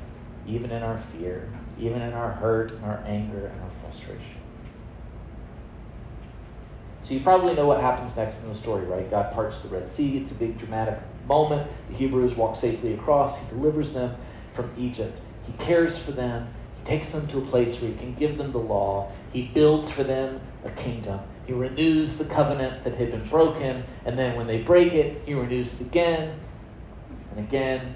even 0.45 0.71
in 0.71 0.83
our 0.83 0.99
fear, 1.13 1.49
even 1.81 2.01
in 2.01 2.13
our 2.13 2.31
hurt 2.31 2.71
and 2.71 2.85
our 2.85 3.03
anger 3.05 3.47
and 3.47 3.61
our 3.61 3.69
frustration. 3.81 4.37
So 7.03 7.15
you 7.15 7.21
probably 7.21 7.55
know 7.55 7.65
what 7.65 7.81
happens 7.81 8.15
next 8.15 8.43
in 8.43 8.49
the 8.49 8.55
story, 8.55 8.85
right? 8.85 9.09
God 9.09 9.33
parts 9.33 9.57
the 9.59 9.67
Red 9.67 9.89
Sea. 9.89 10.17
It's 10.17 10.31
a 10.31 10.35
big 10.35 10.59
dramatic 10.59 10.99
moment. 11.27 11.69
The 11.89 11.95
Hebrews 11.95 12.35
walk 12.35 12.55
safely 12.55 12.93
across. 12.93 13.39
He 13.39 13.47
delivers 13.49 13.93
them 13.93 14.15
from 14.53 14.69
Egypt. 14.77 15.19
He 15.47 15.53
cares 15.53 15.97
for 15.97 16.11
them. 16.11 16.47
He 16.77 16.83
takes 16.85 17.11
them 17.11 17.27
to 17.27 17.39
a 17.39 17.41
place 17.41 17.81
where 17.81 17.91
he 17.91 17.97
can 17.97 18.13
give 18.13 18.37
them 18.37 18.51
the 18.51 18.59
law. 18.59 19.11
He 19.33 19.47
builds 19.47 19.89
for 19.89 20.03
them 20.03 20.39
a 20.63 20.69
kingdom. 20.69 21.19
He 21.47 21.53
renews 21.53 22.17
the 22.17 22.25
covenant 22.25 22.83
that 22.83 22.95
had 22.95 23.11
been 23.11 23.27
broken, 23.27 23.83
and 24.05 24.17
then 24.17 24.35
when 24.35 24.45
they 24.45 24.61
break 24.61 24.93
it, 24.93 25.23
he 25.25 25.33
renews 25.33 25.81
it 25.81 25.87
again 25.87 26.39
and 27.31 27.39
again 27.39 27.95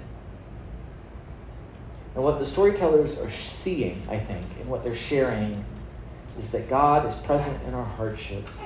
and 2.16 2.24
what 2.24 2.38
the 2.38 2.46
storytellers 2.46 3.18
are 3.18 3.30
seeing, 3.30 4.02
I 4.08 4.18
think, 4.18 4.46
and 4.58 4.70
what 4.70 4.82
they're 4.82 4.94
sharing 4.94 5.62
is 6.38 6.50
that 6.52 6.66
God 6.66 7.06
is 7.06 7.14
present 7.14 7.62
in 7.64 7.74
our 7.74 7.84
hardships, 7.84 8.56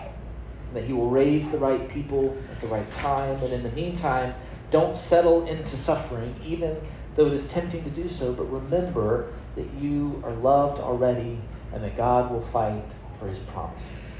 that 0.72 0.84
He 0.84 0.92
will 0.92 1.10
raise 1.10 1.50
the 1.50 1.58
right 1.58 1.88
people 1.88 2.38
at 2.52 2.60
the 2.60 2.68
right 2.68 2.88
time. 2.94 3.42
And 3.42 3.52
in 3.52 3.64
the 3.64 3.72
meantime, 3.72 4.34
don't 4.70 4.96
settle 4.96 5.48
into 5.48 5.76
suffering, 5.76 6.32
even 6.46 6.80
though 7.16 7.26
it 7.26 7.32
is 7.32 7.48
tempting 7.48 7.82
to 7.82 7.90
do 7.90 8.08
so, 8.08 8.32
but 8.32 8.44
remember 8.44 9.32
that 9.56 9.66
you 9.80 10.22
are 10.24 10.32
loved 10.34 10.80
already 10.80 11.40
and 11.72 11.82
that 11.82 11.96
God 11.96 12.30
will 12.30 12.42
fight 12.42 12.84
for 13.18 13.26
His 13.26 13.40
promises. 13.40 14.12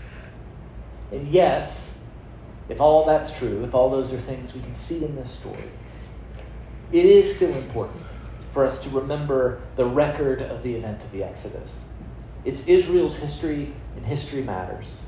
And 1.13 1.29
yes, 1.29 1.99
if 2.69 2.81
all 2.81 3.07
that's 3.07 3.37
true, 3.39 3.63
if 3.63 3.77
all 3.77 3.91
those 3.91 4.13
are 4.13 4.21
things 4.21 4.55
we 4.55 4.61
can 4.61 4.75
see 4.75 5.05
in 5.05 5.15
this 5.15 5.31
story, 5.31 5.71
it 6.91 7.07
is 7.07 7.37
still 7.37 7.55
important 7.55 8.10
for 8.53 8.65
us 8.65 8.83
to 8.83 8.91
remember 8.91 9.61
the 9.77 9.85
record 9.85 10.43
of 10.43 10.63
the 10.63 10.75
event 10.75 11.03
of 11.05 11.13
the 11.13 11.23
Exodus. 11.23 11.85
It's 12.45 12.67
Israel's 12.69 13.17
history, 13.17 13.73
and 13.97 14.05
history 14.05 14.43
matters. 14.43 14.99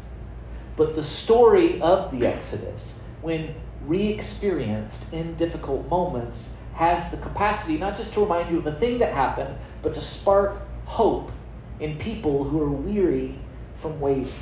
But 0.76 0.94
the 0.94 1.02
story 1.02 1.81
of 1.81 2.11
the 2.16 2.26
Exodus, 2.26 2.98
when 3.20 3.55
re 3.87 4.09
experienced 4.09 5.12
in 5.12 5.35
difficult 5.35 5.88
moments, 5.88 6.55
has 6.74 7.11
the 7.11 7.16
capacity 7.18 7.78
not 7.78 7.96
just 7.96 8.14
to 8.14 8.20
remind 8.20 8.50
you 8.50 8.59
of 8.59 8.64
the 8.64 8.72
thing 8.72 8.98
that 8.98 9.12
happened, 9.12 9.55
but 9.83 9.94
to 9.94 10.00
spark 10.00 10.62
hope 10.85 11.31
in 11.81 11.98
people 11.98 12.44
who 12.44 12.61
are 12.62 12.70
weary 12.70 13.35
from 13.76 14.00
waiting. 14.00 14.33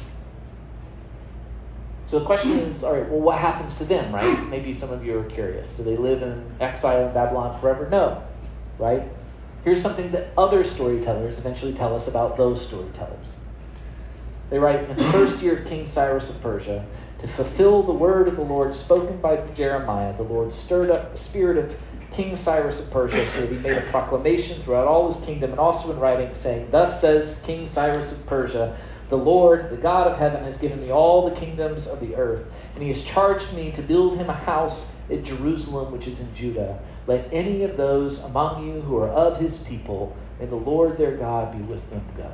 So 2.07 2.19
the 2.19 2.27
question 2.27 2.59
is, 2.59 2.83
all 2.83 2.93
right, 2.93 3.09
well, 3.09 3.21
what 3.21 3.39
happens 3.39 3.77
to 3.77 3.85
them, 3.85 4.13
right? 4.13 4.47
Maybe 4.49 4.75
some 4.75 4.91
of 4.91 5.05
you 5.05 5.19
are 5.19 5.25
curious. 5.25 5.77
Do 5.77 5.85
they 5.85 5.97
live 5.97 6.23
in 6.23 6.45
exile 6.61 7.07
in 7.07 7.15
Babylon 7.15 7.59
forever? 7.61 7.89
No 7.89 8.23
right? 8.81 9.05
Here's 9.63 9.81
something 9.81 10.11
that 10.13 10.29
other 10.39 10.65
storytellers 10.65 11.39
eventually 11.39 11.75
tell 11.75 11.95
us 11.95 12.09
about 12.09 12.37
those 12.37 12.67
storytellers. 12.67 13.37
They 14.49 14.59
write 14.59 14.89
In 14.89 14.97
the 14.97 15.05
first 15.05 15.43
year 15.43 15.59
of 15.59 15.67
King 15.67 15.87
Cyrus 15.87 16.31
of 16.31 16.41
Persia, 16.41 16.85
to 17.19 17.29
fulfill 17.29 17.83
the 17.83 17.93
word 17.93 18.27
of 18.27 18.37
the 18.37 18.43
Lord 18.43 18.75
spoken 18.75 19.19
by 19.19 19.37
Jeremiah, 19.55 20.17
the 20.17 20.23
Lord 20.23 20.53
stirred 20.53 20.91
up 20.91 21.13
the 21.13 21.19
spirit 21.19 21.59
of 21.59 21.77
King 22.11 22.35
Cyrus 22.35 22.81
of 22.81 22.91
Persia 22.91 23.25
so 23.27 23.43
that 23.43 23.51
he 23.51 23.59
made 23.59 23.77
a 23.77 23.83
proclamation 23.83 24.61
throughout 24.63 24.89
all 24.89 25.11
his 25.11 25.23
kingdom 25.25 25.51
and 25.51 25.61
also 25.61 25.93
in 25.93 25.99
writing, 26.01 26.35
saying, 26.35 26.69
Thus 26.71 27.01
says 27.01 27.43
King 27.45 27.67
Cyrus 27.67 28.13
of 28.13 28.27
Persia, 28.27 28.77
the 29.11 29.17
Lord, 29.17 29.71
the 29.71 29.77
God 29.77 30.07
of 30.07 30.19
heaven, 30.19 30.43
has 30.45 30.57
given 30.57 30.81
me 30.81 30.91
all 30.91 31.29
the 31.29 31.37
kingdoms 31.37 31.87
of 31.87 32.01
the 32.01 32.17
earth, 32.17 32.45
and 32.75 32.83
he 32.83 32.89
has 32.89 33.03
charged 33.03 33.53
me 33.55 33.71
to 33.73 33.83
build 33.83 34.17
him 34.17 34.31
a 34.31 34.35
house 34.35 34.93
at 35.11 35.23
Jerusalem, 35.23 35.93
which 35.93 36.07
is 36.07 36.21
in 36.21 36.35
Judah. 36.35 36.79
Let 37.07 37.29
any 37.33 37.63
of 37.63 37.77
those 37.77 38.23
among 38.23 38.67
you 38.67 38.81
who 38.83 38.97
are 38.99 39.09
of 39.09 39.39
his 39.39 39.59
people, 39.59 40.17
may 40.39 40.47
the 40.47 40.57
Lord 40.57 40.97
their 40.97 41.17
God 41.17 41.57
be 41.57 41.63
with 41.63 41.89
them, 41.91 42.05
go. 42.17 42.31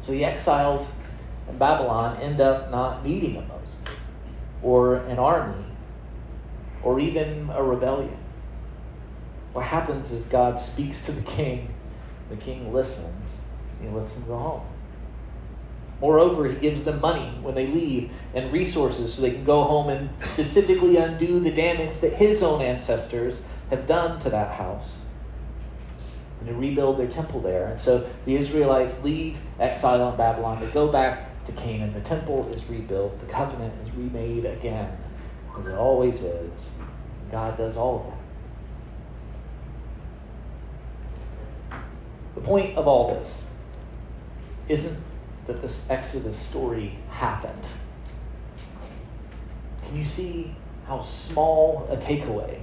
So 0.00 0.12
the 0.12 0.24
exiles 0.24 0.92
in 1.48 1.58
Babylon 1.58 2.16
end 2.18 2.40
up 2.40 2.70
not 2.70 3.04
needing 3.04 3.36
a 3.36 3.42
Moses 3.42 3.96
or 4.62 4.96
an 4.96 5.18
army 5.18 5.64
or 6.82 7.00
even 7.00 7.50
a 7.50 7.62
rebellion. 7.62 8.16
What 9.52 9.64
happens 9.64 10.12
is 10.12 10.26
God 10.26 10.60
speaks 10.60 11.00
to 11.02 11.12
the 11.12 11.22
king, 11.22 11.74
the 12.28 12.36
king 12.36 12.72
listens, 12.72 13.38
and 13.78 13.90
he 13.90 13.96
lets 13.96 14.14
them 14.14 14.26
go 14.26 14.36
home. 14.36 14.69
Moreover, 16.00 16.48
he 16.48 16.56
gives 16.56 16.82
them 16.84 17.00
money 17.00 17.30
when 17.42 17.54
they 17.54 17.66
leave 17.66 18.10
and 18.34 18.50
resources 18.52 19.14
so 19.14 19.22
they 19.22 19.32
can 19.32 19.44
go 19.44 19.64
home 19.64 19.90
and 19.90 20.08
specifically 20.18 20.96
undo 20.96 21.40
the 21.40 21.50
damage 21.50 21.98
that 21.98 22.14
his 22.14 22.42
own 22.42 22.62
ancestors 22.62 23.44
have 23.68 23.86
done 23.86 24.18
to 24.20 24.30
that 24.30 24.54
house 24.54 24.98
and 26.38 26.48
to 26.48 26.54
rebuild 26.54 26.98
their 26.98 27.06
temple 27.06 27.40
there. 27.40 27.66
And 27.66 27.78
so 27.78 28.08
the 28.24 28.34
Israelites 28.34 29.04
leave 29.04 29.36
exile 29.58 30.10
in 30.10 30.16
Babylon. 30.16 30.58
They 30.58 30.70
go 30.70 30.90
back 30.90 31.44
to 31.44 31.52
Canaan. 31.52 31.92
The 31.92 32.00
temple 32.00 32.50
is 32.50 32.64
rebuilt. 32.66 33.20
The 33.20 33.26
covenant 33.26 33.74
is 33.86 33.94
remade 33.94 34.46
again, 34.46 34.96
as 35.58 35.66
it 35.66 35.76
always 35.76 36.22
is. 36.22 36.70
God 37.30 37.58
does 37.58 37.76
all 37.76 38.00
of 38.00 38.06
that. 41.70 41.82
The 42.34 42.40
point 42.40 42.76
of 42.78 42.88
all 42.88 43.08
this 43.08 43.44
isn't 44.68 45.04
that 45.50 45.60
this 45.62 45.82
Exodus 45.90 46.38
story 46.38 46.96
happened. 47.08 47.66
Can 49.84 49.96
you 49.96 50.04
see 50.04 50.54
how 50.86 51.02
small 51.02 51.88
a 51.90 51.96
takeaway 51.96 52.60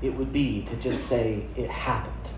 it 0.00 0.14
would 0.14 0.32
be 0.32 0.62
to 0.62 0.76
just 0.76 1.08
say 1.08 1.44
it 1.56 1.68
happened? 1.68 2.30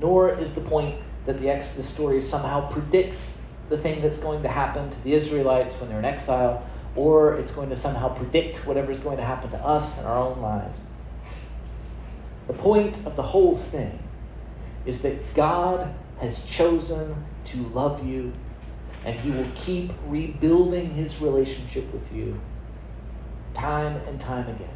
Nor 0.00 0.38
is 0.38 0.54
the 0.54 0.60
point 0.60 0.94
that 1.26 1.38
the 1.38 1.50
Exodus 1.50 1.88
story 1.88 2.20
somehow 2.20 2.70
predicts 2.70 3.40
the 3.68 3.76
thing 3.76 4.00
that's 4.00 4.18
going 4.18 4.42
to 4.42 4.48
happen 4.48 4.88
to 4.88 5.02
the 5.02 5.14
Israelites 5.14 5.74
when 5.80 5.88
they're 5.90 5.98
in 5.98 6.04
exile, 6.04 6.64
or 6.94 7.34
it's 7.34 7.50
going 7.50 7.68
to 7.70 7.76
somehow 7.76 8.14
predict 8.14 8.64
whatever 8.64 8.92
is 8.92 9.00
going 9.00 9.16
to 9.16 9.24
happen 9.24 9.50
to 9.50 9.58
us 9.58 9.98
in 9.98 10.04
our 10.04 10.18
own 10.18 10.40
lives. 10.40 10.82
The 12.46 12.52
point 12.52 13.04
of 13.06 13.16
the 13.16 13.22
whole 13.22 13.56
thing 13.56 13.98
is 14.86 15.02
that 15.02 15.34
God 15.34 15.92
has 16.20 16.44
chosen 16.44 17.16
to 17.46 17.58
love 17.68 18.06
you, 18.06 18.32
and 19.04 19.18
He 19.18 19.30
will 19.30 19.50
keep 19.54 19.92
rebuilding 20.06 20.90
His 20.90 21.20
relationship 21.20 21.92
with 21.92 22.12
you 22.12 22.40
time 23.54 23.96
and 24.06 24.20
time 24.20 24.48
again. 24.48 24.74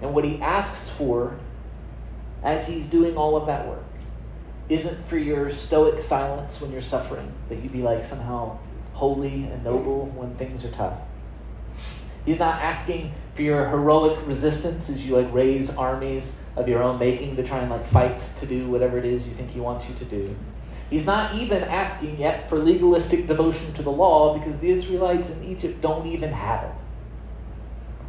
And 0.00 0.14
what 0.14 0.24
He 0.24 0.40
asks 0.40 0.88
for 0.90 1.38
as 2.42 2.66
He's 2.66 2.88
doing 2.88 3.16
all 3.16 3.36
of 3.36 3.46
that 3.46 3.66
work 3.66 3.84
isn't 4.68 5.06
for 5.08 5.18
your 5.18 5.50
stoic 5.50 6.00
silence 6.00 6.60
when 6.60 6.72
you're 6.72 6.80
suffering, 6.80 7.32
that 7.48 7.62
you 7.62 7.68
be 7.68 7.82
like 7.82 8.04
somehow 8.04 8.58
holy 8.94 9.44
and 9.44 9.62
noble 9.64 10.06
when 10.06 10.34
things 10.36 10.64
are 10.64 10.70
tough. 10.70 10.98
He's 12.24 12.38
not 12.38 12.62
asking 12.62 13.12
for 13.34 13.42
your 13.42 13.68
heroic 13.68 14.18
resistance 14.26 14.88
as 14.88 15.06
you 15.06 15.16
like 15.16 15.32
raise 15.34 15.74
armies 15.76 16.40
of 16.56 16.68
your 16.68 16.82
own 16.82 16.98
making 16.98 17.36
to 17.36 17.42
try 17.42 17.58
and 17.58 17.70
like 17.70 17.86
fight 17.86 18.22
to 18.36 18.46
do 18.46 18.68
whatever 18.68 18.98
it 18.98 19.04
is 19.04 19.26
you 19.26 19.34
think 19.34 19.50
he 19.50 19.60
wants 19.60 19.88
you 19.88 19.94
to 19.96 20.04
do. 20.04 20.34
He's 20.90 21.06
not 21.06 21.34
even 21.34 21.62
asking 21.64 22.18
yet 22.18 22.48
for 22.48 22.58
legalistic 22.58 23.26
devotion 23.26 23.72
to 23.74 23.82
the 23.82 23.90
law 23.90 24.38
because 24.38 24.60
the 24.60 24.70
Israelites 24.70 25.30
in 25.30 25.42
Egypt 25.44 25.80
don't 25.80 26.06
even 26.06 26.30
have 26.32 26.64
it. 26.64 26.74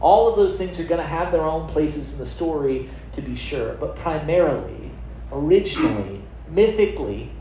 All 0.01 0.29
of 0.29 0.35
those 0.35 0.57
things 0.57 0.79
are 0.79 0.83
going 0.83 1.01
to 1.01 1.07
have 1.07 1.31
their 1.31 1.41
own 1.41 1.67
places 1.69 2.13
in 2.13 2.19
the 2.19 2.25
story, 2.25 2.89
to 3.13 3.21
be 3.21 3.35
sure, 3.35 3.73
but 3.75 3.95
primarily, 3.95 4.91
originally, 5.31 6.21
mythically, 6.49 7.31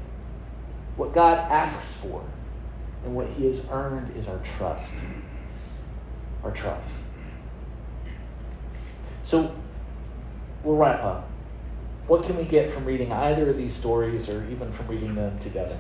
what 0.97 1.13
God 1.13 1.39
asks 1.51 1.95
for 1.97 2.25
and 3.05 3.15
what 3.15 3.27
He 3.29 3.47
has 3.47 3.61
earned 3.71 4.17
is 4.17 4.29
our 4.29 4.39
trust. 4.39 4.95
Our 6.43 6.53
trust. 6.53 6.91
So, 9.25 9.55
we'll 10.65 10.77
wrap 10.77 11.05
up. 11.05 11.29
What 12.07 12.25
can 12.25 12.37
we 12.37 12.45
get 12.45 12.73
from 12.73 12.85
reading 12.85 13.13
either 13.13 13.49
of 13.51 13.57
these 13.57 13.73
stories 13.73 14.29
or 14.29 14.47
even 14.51 14.73
from 14.73 14.89
reading 14.89 15.15
them 15.15 15.39
together? 15.39 15.79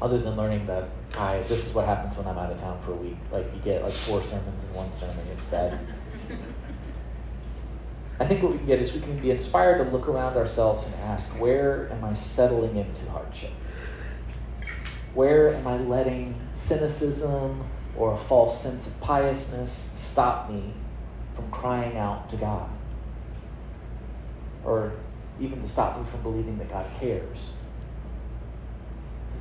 Other 0.00 0.18
than 0.18 0.36
learning 0.36 0.66
that 0.66 0.88
I 1.16 1.40
this 1.48 1.66
is 1.66 1.74
what 1.74 1.86
happens 1.86 2.16
when 2.16 2.26
I'm 2.26 2.38
out 2.38 2.52
of 2.52 2.58
town 2.58 2.80
for 2.84 2.92
a 2.92 2.96
week. 2.96 3.16
Like 3.32 3.46
you 3.54 3.60
get 3.60 3.82
like 3.82 3.92
four 3.92 4.22
sermons 4.22 4.64
in 4.64 4.74
one 4.74 4.92
sermon. 4.92 5.18
It's 5.32 5.42
bad. 5.44 5.78
I 8.20 8.26
think 8.26 8.42
what 8.42 8.52
we 8.52 8.58
can 8.58 8.66
get 8.66 8.80
is 8.80 8.92
we 8.92 9.00
can 9.00 9.18
be 9.18 9.30
inspired 9.30 9.78
to 9.84 9.90
look 9.90 10.08
around 10.08 10.36
ourselves 10.36 10.86
and 10.86 10.94
ask, 10.96 11.30
where 11.40 11.88
am 11.92 12.04
I 12.04 12.14
settling 12.14 12.76
into 12.76 13.08
hardship? 13.10 13.52
Where 15.14 15.54
am 15.54 15.66
I 15.66 15.78
letting 15.78 16.40
cynicism 16.54 17.64
or 17.96 18.14
a 18.14 18.18
false 18.18 18.60
sense 18.60 18.86
of 18.86 19.00
piousness 19.00 19.92
stop 19.96 20.50
me 20.50 20.74
from 21.34 21.50
crying 21.50 21.96
out 21.96 22.28
to 22.30 22.36
God? 22.36 22.68
Or 24.68 24.92
even 25.40 25.62
to 25.62 25.68
stop 25.68 25.98
me 25.98 26.04
from 26.10 26.20
believing 26.22 26.58
that 26.58 26.68
God 26.68 26.86
cares? 27.00 27.52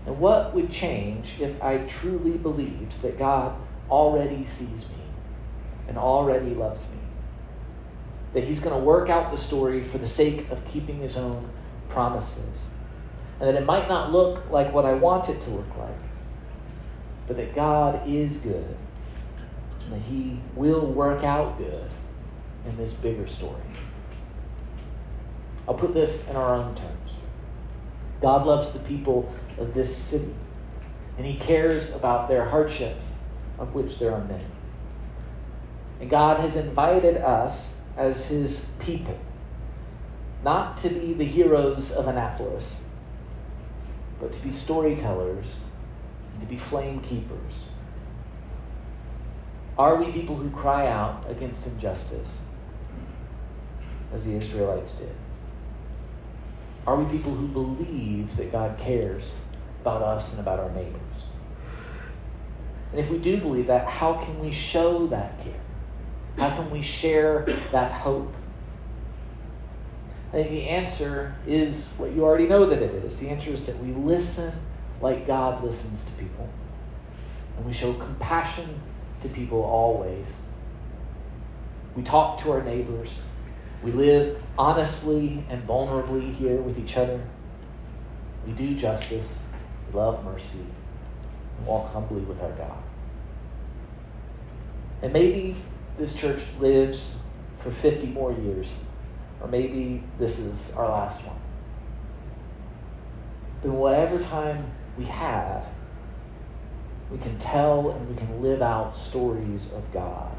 And 0.06 0.18
what 0.20 0.56
would 0.56 0.72
change 0.72 1.42
if 1.42 1.62
I 1.62 1.80
truly 1.80 2.38
believed 2.38 3.02
that 3.02 3.20
God 3.20 3.60
already 3.90 4.46
sees 4.46 4.88
me 4.88 5.04
and 5.90 5.98
already 5.98 6.56
loves 6.56 6.82
me? 6.90 7.00
That 8.34 8.46
He's 8.46 8.62
going 8.62 8.74
to 8.74 8.82
work 8.82 9.10
out 9.10 9.32
the 9.32 9.38
story 9.38 9.84
for 9.84 9.98
the 9.98 10.08
sake 10.08 10.50
of 10.50 10.66
keeping 10.66 11.00
His 11.00 11.18
own 11.18 11.50
promises? 11.90 12.70
And 13.42 13.50
that 13.50 13.56
it 13.56 13.66
might 13.66 13.90
not 13.90 14.14
look 14.14 14.50
like 14.50 14.72
what 14.72 14.86
I 14.86 14.94
want 14.94 15.28
it 15.28 15.42
to 15.42 15.50
look 15.50 15.78
like, 15.78 15.90
but 17.28 17.36
that 17.36 17.54
God 17.54 18.08
is 18.08 18.38
good 18.38 18.78
and 19.84 19.92
that 19.92 20.02
He 20.02 20.40
will 20.56 20.86
work 20.86 21.26
out 21.26 21.58
good 21.58 21.92
in 22.66 22.78
this 22.78 22.94
bigger 22.94 23.28
story. 23.28 23.62
I'll 25.68 25.76
put 25.76 25.94
this 25.94 26.28
in 26.28 26.36
our 26.36 26.56
own 26.56 26.76
terms. 26.76 27.12
God 28.22 28.46
loves 28.46 28.70
the 28.70 28.80
people 28.80 29.32
of 29.58 29.74
this 29.74 29.96
city, 29.96 30.34
and 31.18 31.26
He 31.26 31.36
cares 31.36 31.94
about 31.94 32.30
their 32.30 32.46
hardships, 32.46 33.14
of 33.60 33.74
which 33.74 34.00
there 34.00 34.14
are 34.14 34.24
many. 34.24 34.46
And 36.00 36.10
God 36.10 36.40
has 36.40 36.56
invited 36.56 37.18
us 37.18 37.76
as 37.98 38.28
His 38.28 38.70
people 38.80 39.18
not 40.44 40.78
to 40.78 40.90
be 40.90 41.14
the 41.14 41.26
heroes 41.26 41.92
of 41.92 42.08
Annapolis, 42.08 42.82
but 44.20 44.32
to 44.34 44.40
be 44.42 44.52
storytellers 44.52 45.48
and 46.34 46.42
to 46.42 46.48
be 46.48 46.58
flame 46.58 47.02
keepers. 47.02 47.68
Are 49.78 49.96
we 49.96 50.12
people 50.12 50.36
who 50.36 50.50
cry 50.50 50.88
out 50.88 51.26
against 51.30 51.68
injustice 51.68 52.40
as 54.14 54.26
the 54.26 54.36
Israelites 54.36 54.94
did? 54.94 55.16
Are 56.88 56.96
we 56.96 57.06
people 57.12 57.36
who 57.36 57.50
believe 57.50 58.38
that 58.38 58.50
God 58.50 58.80
cares 58.80 59.34
about 59.82 60.02
us 60.02 60.32
and 60.32 60.40
about 60.40 60.60
our 60.62 60.72
neighbors? 60.72 61.02
And 62.92 63.02
if 63.02 63.12
we 63.12 63.18
do 63.18 63.38
believe 63.38 63.68
that, 63.68 63.86
how 63.86 64.14
can 64.14 64.40
we 64.40 64.54
show 64.54 65.06
that 65.08 65.38
care? 65.42 65.60
How 66.38 66.50
can 66.50 66.72
we 66.72 66.82
share 66.82 67.46
that 67.72 67.92
hope? 67.92 68.34
I 70.30 70.32
think 70.32 70.50
the 70.50 70.70
answer 70.70 71.36
is 71.46 71.92
what 71.98 72.12
you 72.12 72.24
already 72.24 72.48
know 72.48 72.66
that 72.66 72.82
it 72.82 73.04
is. 73.04 73.20
The 73.20 73.30
answer 73.30 73.50
is 73.50 73.66
that 73.66 73.78
we 73.84 73.92
listen 73.92 74.54
like 75.02 75.28
God 75.28 75.62
listens 75.64 76.06
to 76.06 76.12
people. 76.14 76.48
And 77.58 77.66
we 77.66 77.74
show 77.74 77.94
compassion 77.96 78.80
to 79.24 79.28
people 79.30 79.62
always. 79.62 80.28
We 81.98 82.04
talk 82.04 82.40
to 82.42 82.52
our 82.52 82.64
neighbors 82.64 83.22
we 83.84 83.92
live 83.92 84.42
honestly 84.58 85.44
and 85.50 85.66
vulnerably 85.68 86.34
here 86.34 86.58
with 86.58 86.80
each 86.80 86.98
other. 86.98 87.22
We 88.46 88.54
do 88.54 88.76
justice, 88.76 89.44
we 89.88 90.00
love 90.00 90.24
mercy, 90.24 90.66
and 91.58 91.68
walk 91.68 91.92
humbly 91.92 92.22
with 92.22 92.42
our 92.42 92.52
God. 92.52 92.78
And 95.02 95.14
maybe 95.14 95.56
this 95.98 96.16
church 96.16 96.42
lives 96.60 97.16
for 97.60 97.72
50 97.72 98.08
more 98.08 98.32
years, 98.32 98.80
or 99.42 99.48
maybe 99.48 100.04
this 100.18 100.40
is 100.40 100.72
our 100.74 100.90
last 100.90 101.24
one. 101.24 101.38
But 103.62 103.72
whatever 103.72 104.22
time 104.22 104.72
we 104.98 105.06
have, 105.06 105.66
we 107.12 107.18
can 107.18 107.38
tell 107.38 107.92
and 107.92 108.10
we 108.10 108.16
can 108.16 108.42
live 108.42 108.62
out 108.62 108.96
stories 108.96 109.72
of 109.74 109.92
God 109.92 110.37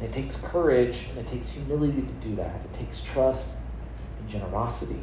and 0.00 0.08
it 0.08 0.12
takes 0.14 0.36
courage 0.40 1.08
and 1.10 1.18
it 1.18 1.26
takes 1.26 1.50
humility 1.50 2.00
to 2.00 2.12
do 2.26 2.34
that. 2.36 2.54
It 2.64 2.72
takes 2.72 3.02
trust 3.02 3.48
and 4.18 4.28
generosity. 4.28 5.00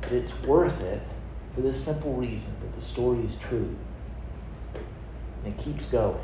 But 0.00 0.12
it's 0.12 0.40
worth 0.42 0.80
it 0.80 1.02
for 1.54 1.60
this 1.62 1.84
simple 1.84 2.14
reason 2.14 2.54
that 2.60 2.74
the 2.74 2.82
story 2.84 3.24
is 3.24 3.34
true. 3.34 3.76
And 5.44 5.52
it 5.52 5.58
keeps 5.58 5.86
going. 5.86 6.20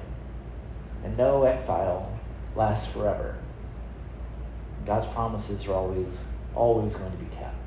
And 1.03 1.17
no 1.17 1.43
exile 1.43 2.17
lasts 2.55 2.87
forever. 2.87 3.37
God's 4.87 5.09
promises 5.09 5.67
are 5.67 5.75
always, 5.75 6.25
always 6.55 6.95
going 6.95 7.11
to 7.11 7.19
be 7.19 7.35
kept. 7.35 7.66